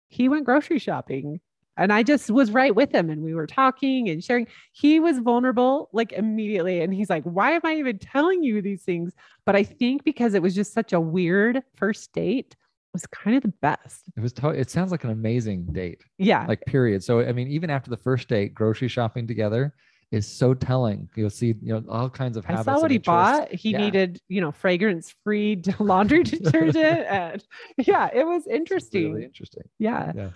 [0.10, 1.40] he went grocery shopping.
[1.78, 4.48] And I just was right with him and we were talking and sharing.
[4.74, 6.82] He was vulnerable like immediately.
[6.82, 9.14] And he's like, Why am I even telling you these things?
[9.46, 12.56] But I think because it was just such a weird first date,
[12.94, 14.04] was kind of the best.
[14.16, 14.34] It was.
[14.34, 16.04] To- it sounds like an amazing date.
[16.18, 16.46] Yeah.
[16.48, 17.04] Like period.
[17.04, 19.74] So I mean, even after the first date, grocery shopping together
[20.12, 21.10] is so telling.
[21.16, 22.68] You'll see, you know, all kinds of habits.
[22.68, 23.52] I saw what he bought.
[23.54, 23.78] He yeah.
[23.78, 27.44] needed, you know, fragrance-free laundry detergent, and
[27.78, 29.14] yeah, it was interesting.
[29.14, 29.64] Really interesting.
[29.80, 30.12] Yeah.
[30.16, 30.30] Yeah.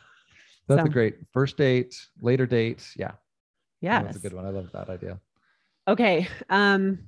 [0.68, 0.88] That's so.
[0.88, 2.88] a great first date, later date.
[2.96, 3.12] Yeah.
[3.82, 4.04] Yeah.
[4.04, 4.46] That's a good one.
[4.46, 5.20] I love that idea.
[5.88, 6.28] Okay.
[6.50, 7.00] Um,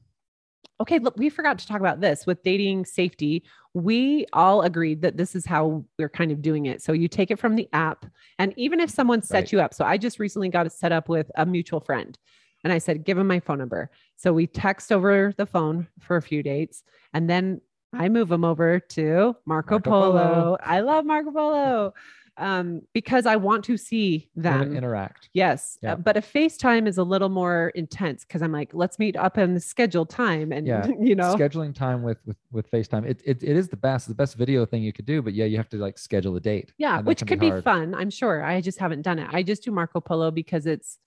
[0.80, 3.43] okay, look, we forgot to talk about this with dating safety.
[3.74, 6.82] We all agreed that this is how we're kind of doing it.
[6.82, 8.05] So you take it from the app,
[8.39, 9.51] and even if someone set Right.
[9.53, 12.18] you up, so I just recently got it set up with a mutual friend,
[12.63, 13.89] and I said, give him my phone number.
[14.15, 17.61] So we text over the phone for a few dates, and then
[17.93, 20.11] I move him over to Marco, Marco Polo.
[20.11, 20.57] Polo.
[20.61, 21.93] I love Marco Polo
[22.38, 24.75] um, because I want to see them.
[24.75, 25.29] interact.
[25.33, 25.77] Yes.
[25.81, 25.93] Yeah.
[25.93, 29.38] Uh, but a FaceTime is a little more intense because I'm like, let's meet up
[29.38, 30.51] in the scheduled time.
[30.51, 30.88] And, Yeah.
[30.99, 33.05] you know, Scheduling time with with with FaceTime.
[33.05, 35.45] It, it it is the best, the best video thing you could do, but yeah,
[35.45, 36.73] you have to like schedule a date.
[36.77, 37.63] yeah, which could be, hard.
[37.63, 37.95] fun.
[37.95, 38.43] I'm sure.
[38.43, 39.27] I just haven't done it.
[39.31, 40.99] I just do Marco Polo because it's,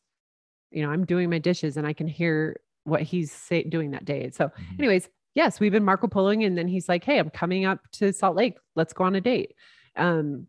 [0.71, 4.05] you know, I'm doing my dishes and I can hear what he's say, doing that
[4.05, 4.31] day.
[4.33, 4.79] So, Mhm.
[4.79, 6.47] anyways, yes, we've been Marco Poloing.
[6.47, 8.57] And then he's like, hey, I'm coming up to Salt Lake.
[8.75, 9.55] Let's go on a date.
[9.97, 10.47] Um,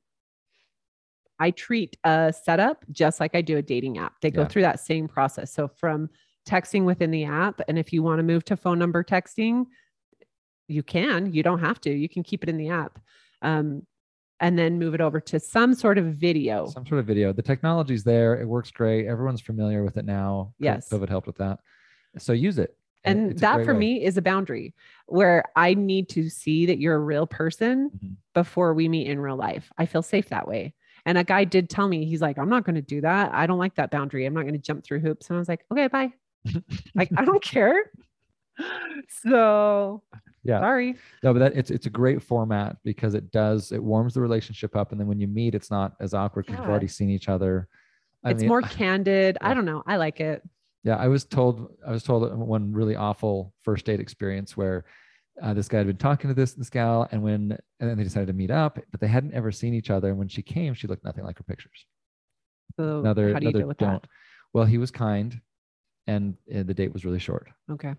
[1.41, 4.13] I treat a setup just like I do a dating app.
[4.21, 4.47] They go Yeah.
[4.47, 5.51] through that same process.
[5.51, 6.09] So from
[6.47, 9.65] texting within the app, and if you want to move to phone number texting,
[10.67, 11.33] you can.
[11.33, 11.91] You don't have to.
[11.91, 12.99] You can keep it in the app,
[13.41, 13.85] um,
[14.39, 16.67] and then move it over to some sort of video.
[16.67, 17.33] Some sort of video.
[17.33, 18.39] The technology's there.
[18.39, 19.07] It works great.
[19.07, 20.53] Everyone's familiar with it now.
[20.59, 20.89] Yes.
[20.89, 21.59] COVID helped with that.
[22.17, 22.77] So use it.
[23.03, 23.79] and it's a that for way.
[23.79, 24.75] me is a boundary
[25.07, 28.15] where I need to see that you're a real person Mhm.
[28.35, 29.71] before we meet in real life.
[29.75, 30.75] I feel safe that way.
[31.05, 33.33] And a guy did tell me, he's like, I'm not going to do that.
[33.33, 34.25] I don't like that boundary.
[34.25, 35.29] I'm not going to jump through hoops.
[35.29, 36.11] And I was like, okay, bye.
[36.95, 37.91] like, I don't care.
[39.09, 40.03] So,
[40.43, 40.59] Yeah.
[40.59, 40.95] sorry.
[41.23, 44.75] No, but that it's it's a great format because it does it warms the relationship
[44.75, 47.29] up, and then when you meet, it's not as awkward because you've already seen each
[47.29, 47.67] other.
[48.23, 49.37] I it's mean, more candid.
[49.41, 49.83] I don't know.
[49.87, 50.43] I like it.
[50.83, 54.85] Yeah, I was told I was told uh, one really awful first date experience where
[55.41, 58.03] uh, this guy had been talking to this this gal, and when and then they
[58.03, 60.09] decided to meet up, but they hadn't ever seen each other.
[60.09, 61.85] And when she came, she looked nothing like her pictures.
[62.77, 64.05] So, Another how do you another deal with don't.
[64.53, 65.39] Well, he was kind,
[66.07, 67.49] and uh, the date was really short.
[67.67, 67.73] that?
[67.73, 67.93] Okay.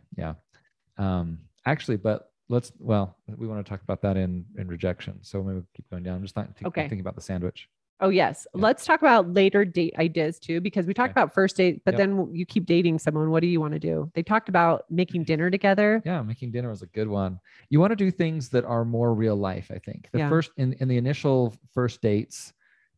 [0.98, 5.18] Um, actually, but let's well, we want to talk about that in in rejection.
[5.22, 6.16] So maybe we'll keep going down.
[6.16, 6.82] I'm just not Okay.
[6.82, 7.68] thinking about the sandwich.
[8.02, 8.46] Oh, yes.
[8.54, 8.60] Yeah.
[8.62, 11.20] Let's talk about later date ideas too, because we talked Okay.
[11.22, 11.98] about first date, but Yep.
[11.98, 13.30] then you keep dating someone.
[13.30, 14.10] What do you want to do?
[14.14, 16.02] They talked about making dinner together.
[16.04, 17.38] Yeah, making dinner was a good one.
[17.70, 20.08] You want to do things that are more real life, I think.
[20.12, 20.28] The Yeah.
[20.28, 22.52] first in, in the initial first dates,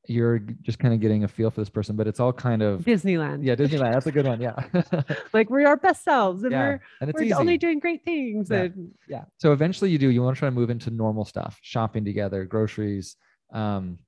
[0.07, 2.83] you're just kind of getting a feel for this person, but it's all kind of
[2.83, 3.43] Disneyland.
[3.43, 3.93] yeah, Disneyland.
[3.95, 4.39] That's a good one.
[4.41, 4.55] Yeah.
[5.33, 6.63] Like we're our best selves and yeah.
[6.69, 7.33] we're And it's we're easy.
[7.35, 8.49] only doing great things.
[8.51, 8.63] Yeah.
[8.65, 9.25] And yeah.
[9.39, 12.45] so eventually you do, you want to try to move into normal stuff, shopping together,
[12.45, 13.17] groceries.
[13.53, 13.99] Um,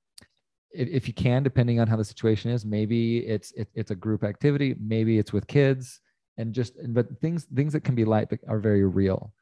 [0.77, 3.95] if, if you can, depending on how the situation is, maybe it's it, it's a
[3.95, 5.99] group activity, maybe it's with kids,
[6.37, 9.33] and just but things things that can be light but are very real,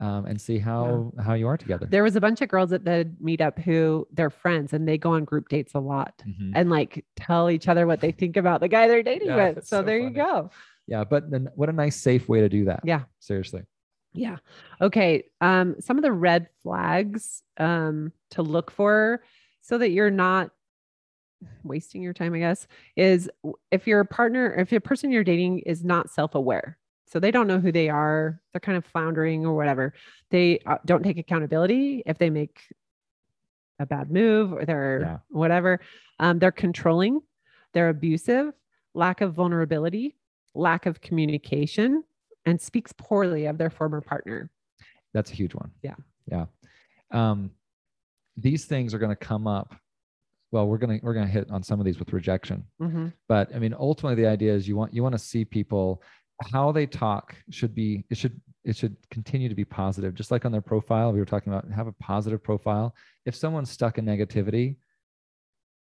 [0.00, 1.86] um, and see how how you are together.
[1.90, 5.12] There was a bunch of girls at the meetup who they're friends and they go
[5.12, 6.52] on group dates a lot Mhm.
[6.54, 9.66] and like tell each other what they think about the guy they're dating Yeah, with.
[9.66, 10.50] So, so there you go.
[10.86, 12.80] Yeah, but then what a nice safe way to do that.
[12.84, 13.02] Yeah.
[13.18, 13.62] Seriously.
[14.14, 14.38] Yeah.
[14.80, 15.24] Okay.
[15.42, 19.22] Um, some of the red flags um, to look for
[19.60, 20.50] so that you're not
[21.64, 22.66] wasting your time, I guess,
[22.96, 23.30] is
[23.70, 26.78] if your partner, if your person you're dating is not self aware.
[27.06, 29.94] So they don't know who they are, they're kind of floundering or whatever.
[30.30, 32.60] They uh, don't take accountability if they make
[33.78, 35.18] a bad move or they're Yeah.
[35.30, 35.80] whatever.
[36.18, 37.20] Um, they're controlling,
[37.72, 38.52] they're abusive,
[38.94, 40.16] lack of vulnerability,
[40.54, 42.02] lack of communication,
[42.44, 44.50] and speaks poorly of their former partner.
[45.14, 45.70] That's a huge one.
[45.82, 45.94] Yeah.
[46.26, 46.46] Yeah.
[47.10, 47.52] Um,
[48.36, 49.74] these things are going to come up.
[50.50, 52.64] Well, we're going to we're going to hit on some of these with rejection.
[52.80, 53.12] Mhm.
[53.28, 56.02] But I mean, ultimately, the idea is you want you want to see people
[56.52, 60.14] how they talk should be it should it should continue to be positive.
[60.14, 62.94] Just like on their profile, we were talking about have a positive profile.
[63.26, 64.76] If someone's stuck in negativity,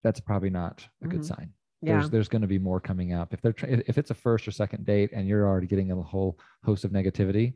[0.02, 1.24] that's probably not a good Mhm.
[1.24, 1.52] sign.
[1.82, 1.94] Yeah.
[1.98, 3.34] There's there's going to be more coming up.
[3.34, 6.38] If they're if it's a first or second date and you're already getting a whole
[6.62, 7.54] host of negativity,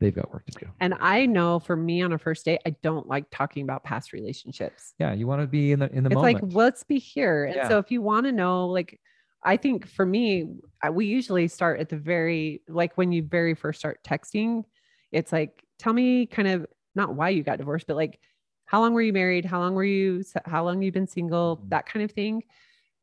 [0.00, 0.66] they've got work to do.
[0.80, 4.12] And I know for me on a first date, I don't like talking about past
[4.12, 4.94] relationships.
[4.98, 6.42] Yeah, you want to be in the in the it's moment.
[6.44, 7.44] like, let's be here.
[7.44, 7.68] And Yeah.
[7.68, 9.00] so if you want to know, like,
[9.42, 10.46] I think for me,
[10.82, 14.64] I, we usually start at the very, like when you very first start texting,
[15.12, 18.18] it's like, tell me kind of not why you got divorced, but like,
[18.66, 19.44] how long were you married?
[19.44, 21.56] How long were you, how long you been single?
[21.58, 21.70] Mhm.
[21.70, 22.42] That kind of thing.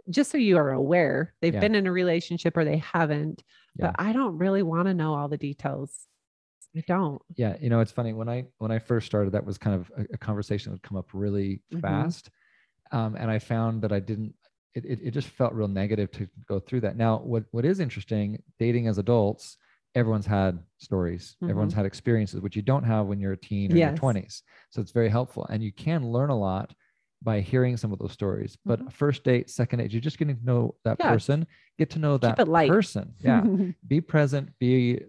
[0.10, 1.62] Just so you are aware they've Yeah.
[1.62, 3.44] been in a relationship or they haven't.
[3.78, 3.88] Yeah.
[3.88, 6.08] But I don't really want to know all the details.
[6.76, 7.22] I don't.
[7.38, 9.92] yeah you know it's funny when i when i first started that was kind of
[9.98, 11.82] a, a conversation that would come up really Mhm.
[11.82, 12.30] fast
[12.92, 14.34] um, and i found that i didn't
[14.74, 17.80] it, it, it just felt real negative to go through that now what what is
[17.80, 19.58] interesting dating as adults
[19.96, 23.76] everyone's had stories everyone's had experiences which you don't have when you're a teen or
[23.76, 23.88] Yes.
[23.90, 26.74] in your 20s so it's very helpful and you can learn a lot
[27.24, 28.92] by hearing some of those stories but Mhm.
[28.92, 31.10] first date second date you're just getting to know that Yeah.
[31.12, 31.48] person
[31.80, 33.48] get to know that person yeah
[33.88, 35.00] be present be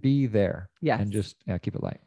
[0.00, 1.00] be there Yes.
[1.00, 2.00] and just yeah, keep it light.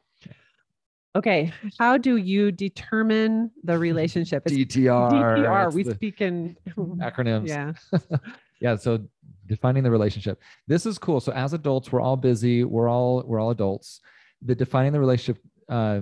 [1.15, 1.51] okay.
[1.79, 4.43] How do you determine the relationship?
[4.45, 5.11] It's DTR.
[5.11, 5.73] DTR.
[5.73, 7.47] We speak in acronyms.
[7.47, 7.73] yeah.
[8.61, 8.99] yeah so
[9.45, 13.39] defining the relationship this is cool so as adults we're all busy we're all we're
[13.39, 13.99] all adults
[14.41, 15.99] the defining the relationship uh,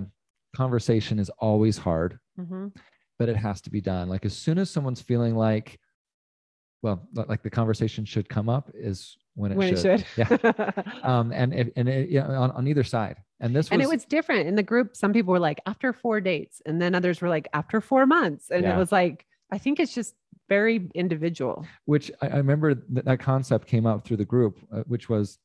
[0.56, 2.72] conversation is always hard Mhm.
[3.18, 5.80] but it has to be done like as soon as someone's feeling like
[6.82, 10.30] well like the conversation should come up is when it When should, it should.
[10.30, 10.72] yeah
[11.04, 13.88] um and if, and it, yeah, on, on either side and this was, and it
[13.90, 14.96] was different in the group.
[14.96, 18.52] Some people were like after four dates, and then others were like after four months.
[18.52, 18.76] And Yeah.
[18.76, 20.14] it was like, I think it's just
[20.48, 21.66] very individual.
[21.86, 25.40] which I, I remember that that concept came up through the group uh, which was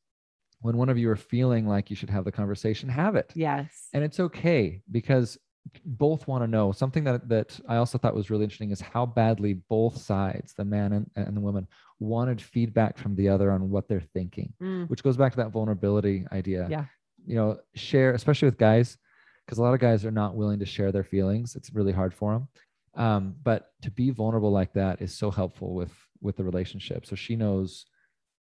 [0.61, 3.89] when one of you are feeling like you should have the conversation have it Yes.
[3.95, 5.39] and it's okay because
[5.85, 9.05] both want to know something that that i also thought was really interesting is how
[9.05, 11.67] badly both sides the man and, and the woman
[11.99, 15.51] wanted feedback from the other on what they're thinking Mm, which goes back to that
[15.51, 16.85] vulnerability idea Yeah.
[17.27, 18.97] you know share especially with guys
[19.45, 22.13] because a lot of guys are not willing to share their feelings it's really hard
[22.15, 22.49] for them
[22.95, 27.15] um, but to be vulnerable like that is so helpful with with the relationship so
[27.17, 27.87] she knows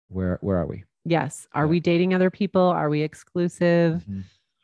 [0.10, 1.48] where where are we yes.
[1.54, 1.70] Are Yeah.
[1.72, 2.62] we dating other people?
[2.62, 4.06] Are we exclusive?
[4.10, 4.24] Mhm.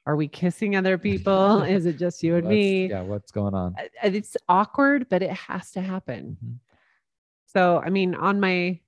[0.10, 1.62] Are we kissing other people?
[1.62, 2.90] Is it just you and What's- me?
[2.90, 6.36] yeah what's going on It's awkward, but it has to happen.
[6.44, 6.56] Mhm.
[7.46, 8.80] So, I mean, on my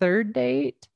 [0.00, 0.88] third date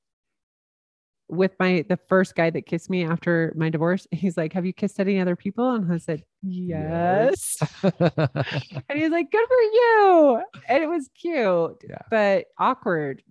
[1.29, 4.72] with my the first guy that kissed me after my divorce, he's like, "Have you
[4.72, 7.59] kissed any other people?" And I said, "Yes."
[8.01, 11.99] And he's like, "Good for you." And it was cute, Yeah.
[12.11, 13.22] but awkward.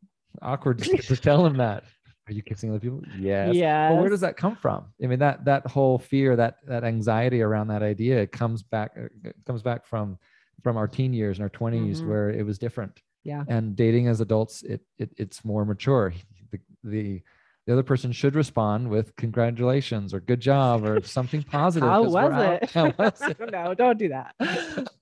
[0.41, 1.83] awkward to tell him that
[2.27, 3.89] are you kissing other people yes Yeah.
[3.89, 4.85] But where does that come from?
[5.03, 9.29] I mean, that that whole fear, that that anxiety around that idea, comes back uh,
[9.45, 10.17] comes back from
[10.63, 12.07] from our teen years and our 20s Mhm.
[12.07, 13.01] where it was different.
[13.23, 13.43] Yeah.
[13.47, 16.13] And dating as adults, it, it it's more mature.
[16.51, 17.21] The, the
[17.65, 21.87] the other person should respond with congratulations or good job or something positive.
[21.89, 22.71] How was out- it?
[22.71, 23.37] How was it?
[23.51, 24.33] no, don't do that.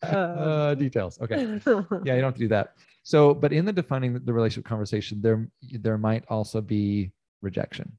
[0.03, 1.19] Uh, details.
[1.21, 1.43] Okay.
[1.43, 1.61] Um,
[2.05, 2.73] Yeah, you don't have to do that.
[3.03, 5.47] So, but in the defining the- the relationship conversation, there
[5.85, 7.11] there might also be
[7.41, 7.97] rejection.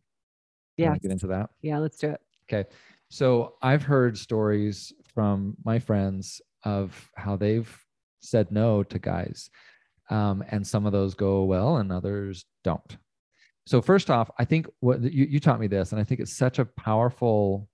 [0.76, 0.96] Yeah.
[0.98, 1.50] Get into that.
[1.62, 2.20] yeah, let's do it.
[2.48, 2.68] Okay.
[3.08, 7.72] So I've heard stories from my friends of how they've
[8.20, 9.50] said no to guys.
[10.10, 12.96] Um, and some of those go well and others don't.
[13.66, 16.36] So first off, I think what you, you taught me this, and I think it's
[16.36, 17.68] such a powerful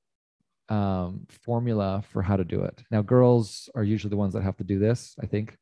[0.70, 2.82] um, formula for how to do it.
[2.90, 5.14] Now, girls are usually the ones that have to do this.
[5.22, 5.58] I think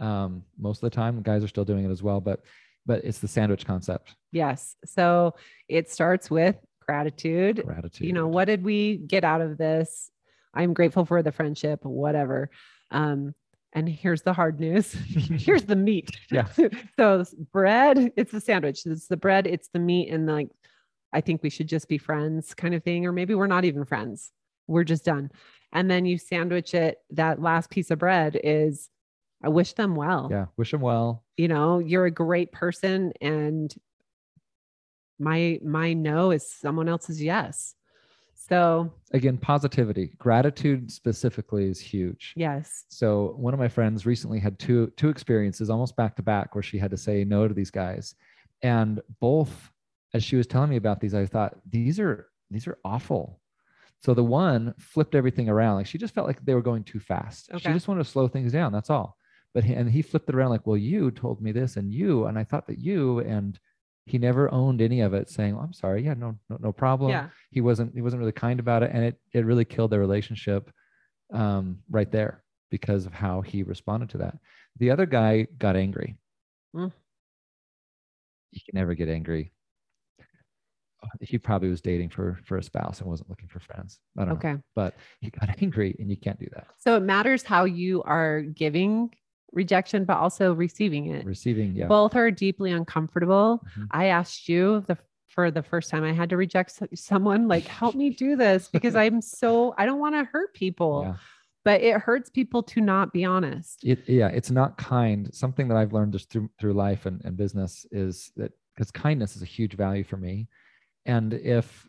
[0.00, 2.20] um, most of the time, guys are still doing it as well.
[2.20, 2.40] But
[2.88, 4.74] but it's the sandwich concept, Yes.
[4.84, 5.34] So
[5.68, 7.62] it starts with gratitude.
[7.64, 8.06] gratitude.
[8.06, 10.10] You know, what did we get out of this?
[10.54, 12.50] I'm grateful for the friendship, whatever.
[12.90, 13.34] Um,
[13.74, 14.92] and here's the hard news.
[15.46, 16.10] here's the meat.
[16.32, 16.48] Yeah.
[16.98, 18.84] so bread, it's the sandwich.
[18.86, 20.48] It's the bread, it's the meat, and like
[21.12, 23.06] I think we should just be friends kind of thing.
[23.06, 24.32] Or maybe we're not even friends.
[24.66, 25.30] We're just done.
[25.72, 26.98] And then you sandwich it.
[27.10, 28.88] That last piece of bread is
[29.42, 30.28] I wish them well.
[30.30, 30.46] Yeah.
[30.56, 31.24] Wish them well.
[31.36, 33.74] You know, you're a great person and
[35.18, 37.74] my my no is someone else's yes.
[38.34, 42.84] So again positivity gratitude specifically is huge yes.
[42.88, 46.62] so one of my friends recently had two two experiences almost back to back where
[46.62, 48.14] she had to say no to these guys
[48.62, 49.70] and both
[50.14, 53.38] as she was telling me about these i thought these are these are awful
[54.00, 57.00] so the one flipped everything around like she just felt like they were going too
[57.00, 57.68] fast Okay.
[57.68, 59.16] she just wanted to slow things down that's all
[59.54, 62.26] but he, and he flipped it around like well you told me this and you
[62.26, 63.58] and i thought that you and
[64.06, 67.10] he never owned any of it saying oh, i'm sorry yeah no no, no problem.
[67.10, 67.28] Yeah.
[67.50, 70.70] he wasn't he wasn't really kind about it and it it really killed their relationship
[71.32, 74.38] um, right there because of how he responded to that.
[74.78, 76.16] The other guy got angry.
[76.74, 76.92] Mm.
[78.52, 79.52] you can never get angry.
[81.20, 84.00] He probably was dating for for a spouse and wasn't looking for friends.
[84.18, 84.34] I don't know.
[84.50, 84.56] Okay.
[84.74, 86.66] but he got angry and you can't do that.
[86.78, 89.10] So it matters how you are giving
[89.52, 91.24] rejection, but also receiving it.
[91.26, 93.64] receiving yeah Both are deeply uncomfortable.
[93.76, 93.86] Mhm.
[93.90, 94.96] I asked you the
[95.26, 98.96] for the first time I had to reject someone, like, help me do this because
[98.96, 101.02] I'm so I don't want to hurt people.
[101.04, 101.16] yeah
[101.64, 103.84] But it hurts people to not be honest.
[103.84, 107.36] it yeah it's not kind something that i've learned just through through life and, and
[107.36, 110.48] business is that because kindness is a huge value for me
[111.04, 111.86] and if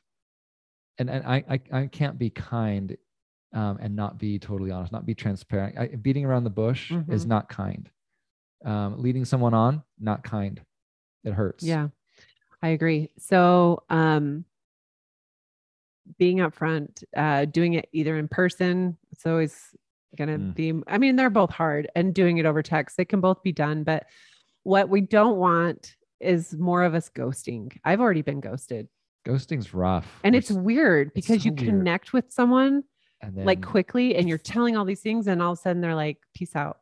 [0.98, 2.98] and, and I, I i can't be kind
[3.54, 7.26] um, and not be totally honest not be transparent I, beating around the bush is
[7.26, 7.30] Mhm.
[7.30, 7.90] not kind
[8.66, 10.62] um, leading someone on not kind
[11.24, 11.90] it hurts Yeah,
[12.62, 13.10] I agree.
[13.18, 14.46] So, um,
[16.18, 19.76] being upfront, uh, doing it either in person, it's always
[20.18, 20.56] going to Mm.
[20.56, 23.52] be, I mean, they're both hard, and doing it over text, they can both be
[23.52, 23.84] done.
[23.84, 24.08] But
[24.64, 27.78] what we don't want is more of us ghosting.
[27.86, 28.88] I've already been ghosted.
[29.26, 31.60] ghosting's rough And it's s- weird it's because so you weird.
[31.60, 32.84] connect with someone
[33.22, 35.82] and then like quickly and you're telling all these things and all of a sudden
[35.82, 36.80] they're like, peace out.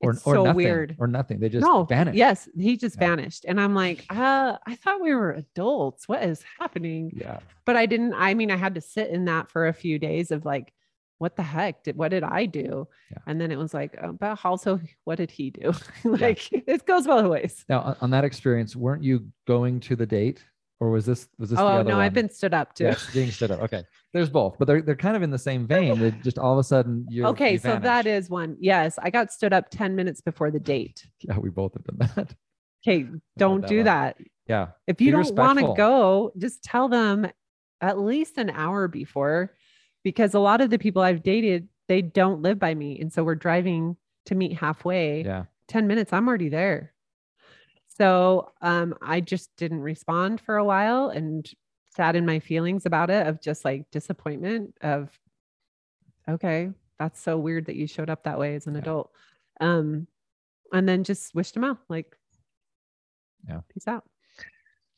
[0.00, 0.96] or, it's or so nothing, weird.
[0.98, 3.06] or nothing they just no, vanish yes, he just Yeah.
[3.08, 3.44] vanished.
[3.48, 6.06] And I'm like, uh, I thought we were adults.
[6.08, 7.12] What is happening?
[7.14, 9.98] yeah But I didn't, I mean, I had to sit in that for a few
[9.98, 10.72] days of like,
[11.18, 12.86] what the heck did what did I do?
[13.10, 13.18] Yeah.
[13.26, 15.72] And then it was like, oh, but also what did he do?
[16.04, 17.64] like it goes both ways.
[17.70, 20.44] now on that experience weren't you going to the date
[20.80, 22.84] or was this was this the Oh no, I've been stood up too.
[22.84, 23.60] Yes, being stood up.
[23.62, 23.84] Okay.
[24.12, 25.98] There's both, but they're they're kind of in the same vein.
[25.98, 28.56] They just all of a sudden you're Okay, you so that is one.
[28.60, 31.06] Yes, I got stood up 10 minutes before the date.
[31.20, 32.34] yeah, we both have done that.
[32.86, 33.06] Okay,
[33.38, 33.84] don't that do one.
[33.86, 34.16] that.
[34.46, 34.68] Yeah.
[34.86, 37.26] If you Be don't want to go, just tell them
[37.80, 39.54] at least an hour before
[40.04, 43.00] because a lot of the people I've dated, they don't live by me.
[43.00, 43.96] And so we're driving
[44.26, 45.24] to meet halfway.
[45.24, 45.44] Yeah.
[45.68, 46.94] 10 minutes, I'm already there.
[47.96, 51.48] So um, I just didn't respond for a while and
[51.96, 55.10] sat in my feelings about it of just like disappointment of,
[56.28, 58.80] okay, that's so weird that you showed up that way as an Yeah.
[58.80, 59.10] adult.
[59.60, 60.06] Um,
[60.72, 62.14] and then just wished him out like,
[63.48, 63.60] Yeah.
[63.68, 64.04] peace out.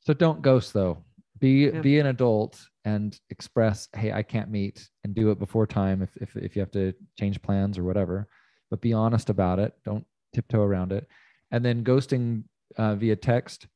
[0.01, 1.05] So don't ghost though.
[1.39, 1.83] Be Yeah.
[1.83, 6.17] be an adult and express, hey, I can't meet and do it before time if
[6.17, 8.27] if if you have to change plans or whatever.
[8.71, 9.75] But be honest about it.
[9.85, 11.07] Don't tiptoe around it.
[11.53, 12.45] And then ghosting
[12.77, 13.67] uh, via text.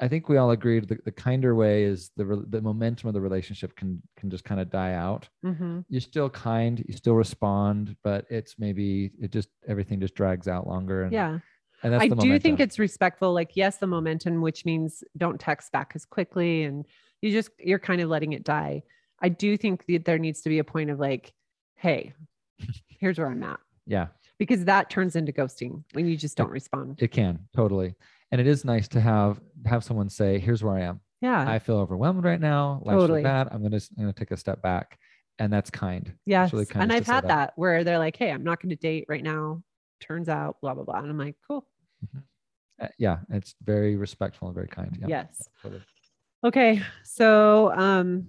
[0.00, 3.14] I think we all agreed the, the kinder way is the re- the momentum of
[3.14, 5.28] the relationship can can just kind of die out.
[5.44, 5.80] Mm-hmm.
[5.88, 10.68] You're still kind, you still respond, but it's maybe it just everything just drags out
[10.68, 11.02] longer.
[11.02, 11.38] And, Yeah.
[11.82, 13.32] and that's I do think it's respectful.
[13.32, 16.84] Like, yes, the momentum, which means don't text back as quickly and
[17.20, 18.84] you just, you're kind of letting it die.
[19.20, 21.32] I do think that there needs to be a point of like,
[21.74, 22.12] hey,
[22.86, 23.58] here's where I'm at.
[23.86, 24.06] yeah.
[24.38, 27.02] Because that turns into ghosting when you just don't respond.
[27.02, 27.96] It can totally,
[28.30, 31.00] and it is nice to have have someone say, "Here's where I am.
[31.20, 31.50] Yeah.
[31.50, 32.80] I feel overwhelmed right now.
[32.84, 33.22] Life's Totally.
[33.22, 33.48] bad.
[33.50, 34.98] I'm gonna I'm gonna take a step back,"
[35.38, 36.12] and that's kind.
[36.26, 36.52] yes.
[36.52, 37.28] really kind and I've had that.
[37.28, 39.62] that where they're like, hey, I'm not going to date right now.
[40.00, 40.98] Turns out, blah, blah, blah.
[40.98, 41.66] And I'm like, cool.
[42.80, 44.96] Uh, yeah, it's very respectful and very kind.
[45.00, 45.06] Yeah.
[45.08, 45.48] Yes.
[46.44, 46.80] Okay.
[47.04, 48.28] So, um,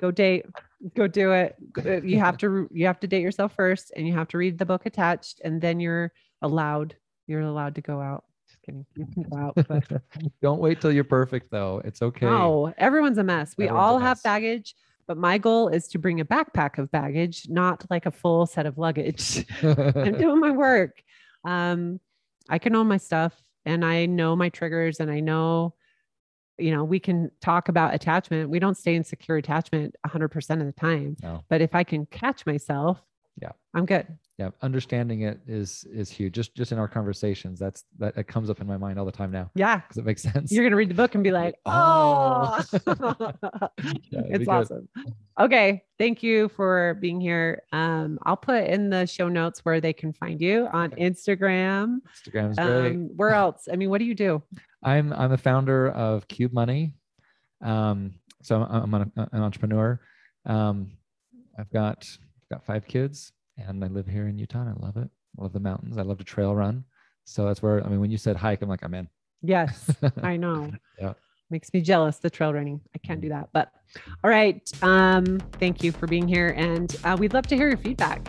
[0.00, 0.46] go date,
[0.94, 1.56] go do it.
[2.04, 4.66] You have to, you have to date yourself first and you have to read the
[4.66, 6.12] book attached and then you're
[6.42, 6.94] allowed,
[7.26, 8.24] you're allowed to go out.
[8.48, 8.86] Just kidding.
[8.96, 10.02] You can go out, but
[10.42, 11.82] Don't wait till you're perfect though.
[11.84, 12.26] It's okay.
[12.26, 13.54] no, everyone's a mess.
[13.58, 14.22] We Everyone's all have mess.
[14.22, 14.74] baggage,
[15.06, 18.66] but my goal is to bring a backpack of baggage, not like a full set
[18.66, 19.44] of luggage.
[19.62, 21.02] I'm doing my work.
[21.44, 22.00] Um,
[22.48, 25.74] I can own my stuff and I know my triggers and I know,
[26.58, 28.48] you know, we can talk about attachment.
[28.50, 31.42] We don't stay in secure attachment 100% of the time, no.
[31.48, 33.02] but if I can catch myself,
[33.42, 33.50] Yeah.
[33.74, 34.06] I'm good.
[34.38, 34.50] Yeah.
[34.60, 36.34] Understanding it is is huge.
[36.34, 39.12] Just just in our conversations, that's that it comes up in my mind all the
[39.12, 39.78] time now Yeah.
[39.78, 40.52] because it makes sense.
[40.52, 43.32] You're going to read the book and be like, oh, Oh.
[44.10, 44.48] Yeah, it's good.
[44.48, 44.88] awesome.
[45.40, 45.82] Okay.
[45.98, 47.62] Thank you for being here.
[47.72, 52.00] Um, I'll put in the show notes where they can find you on Instagram.
[52.26, 52.90] Instagram's great.
[52.92, 53.68] Um, where else?
[53.72, 54.42] I mean, what do you do?
[54.82, 56.92] I'm I'm a founder of Qube Money.
[57.62, 59.98] Um, so I'm, I'm an, an entrepreneur.
[60.44, 60.90] Um,
[61.58, 62.06] I've got
[62.52, 64.60] got five kids, and I live here in Utah.
[64.60, 65.08] And I love it.
[65.38, 65.98] I love the mountains.
[65.98, 66.84] I love to trail run.
[67.24, 69.08] So that's where I mean, when you said hike, I'm like, I'm in.
[69.42, 69.90] Yes.
[70.22, 70.70] I know.
[71.00, 71.14] Yeah.
[71.50, 72.80] Makes me jealous, the trail running.
[72.94, 73.50] I can't do that.
[73.52, 73.70] But
[74.24, 74.60] all right.
[74.82, 76.54] Um, thank you for being here.
[76.56, 78.26] And uh, we'd love to hear your feedback.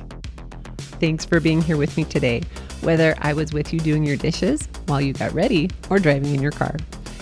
[0.99, 2.41] Thanks for being here with me today,
[2.81, 6.41] whether I was with you doing your dishes while you got ready or driving in
[6.41, 6.75] your car.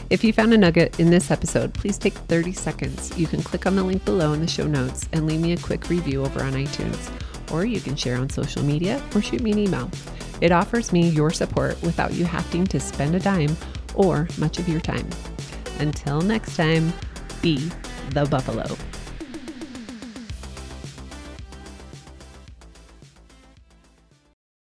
[0.09, 3.17] If you found a nugget in this episode, please take 30 seconds.
[3.17, 5.57] You can click on the link below in the show notes and leave me a
[5.57, 7.11] quick review over on iTunes.
[7.51, 9.89] Or you can share on social media or shoot me an email.
[10.41, 13.55] It offers me your support without you having to spend a dime
[13.93, 15.07] or much of your time.
[15.79, 16.93] Until next time,
[17.41, 17.69] be
[18.11, 18.65] the buffalo.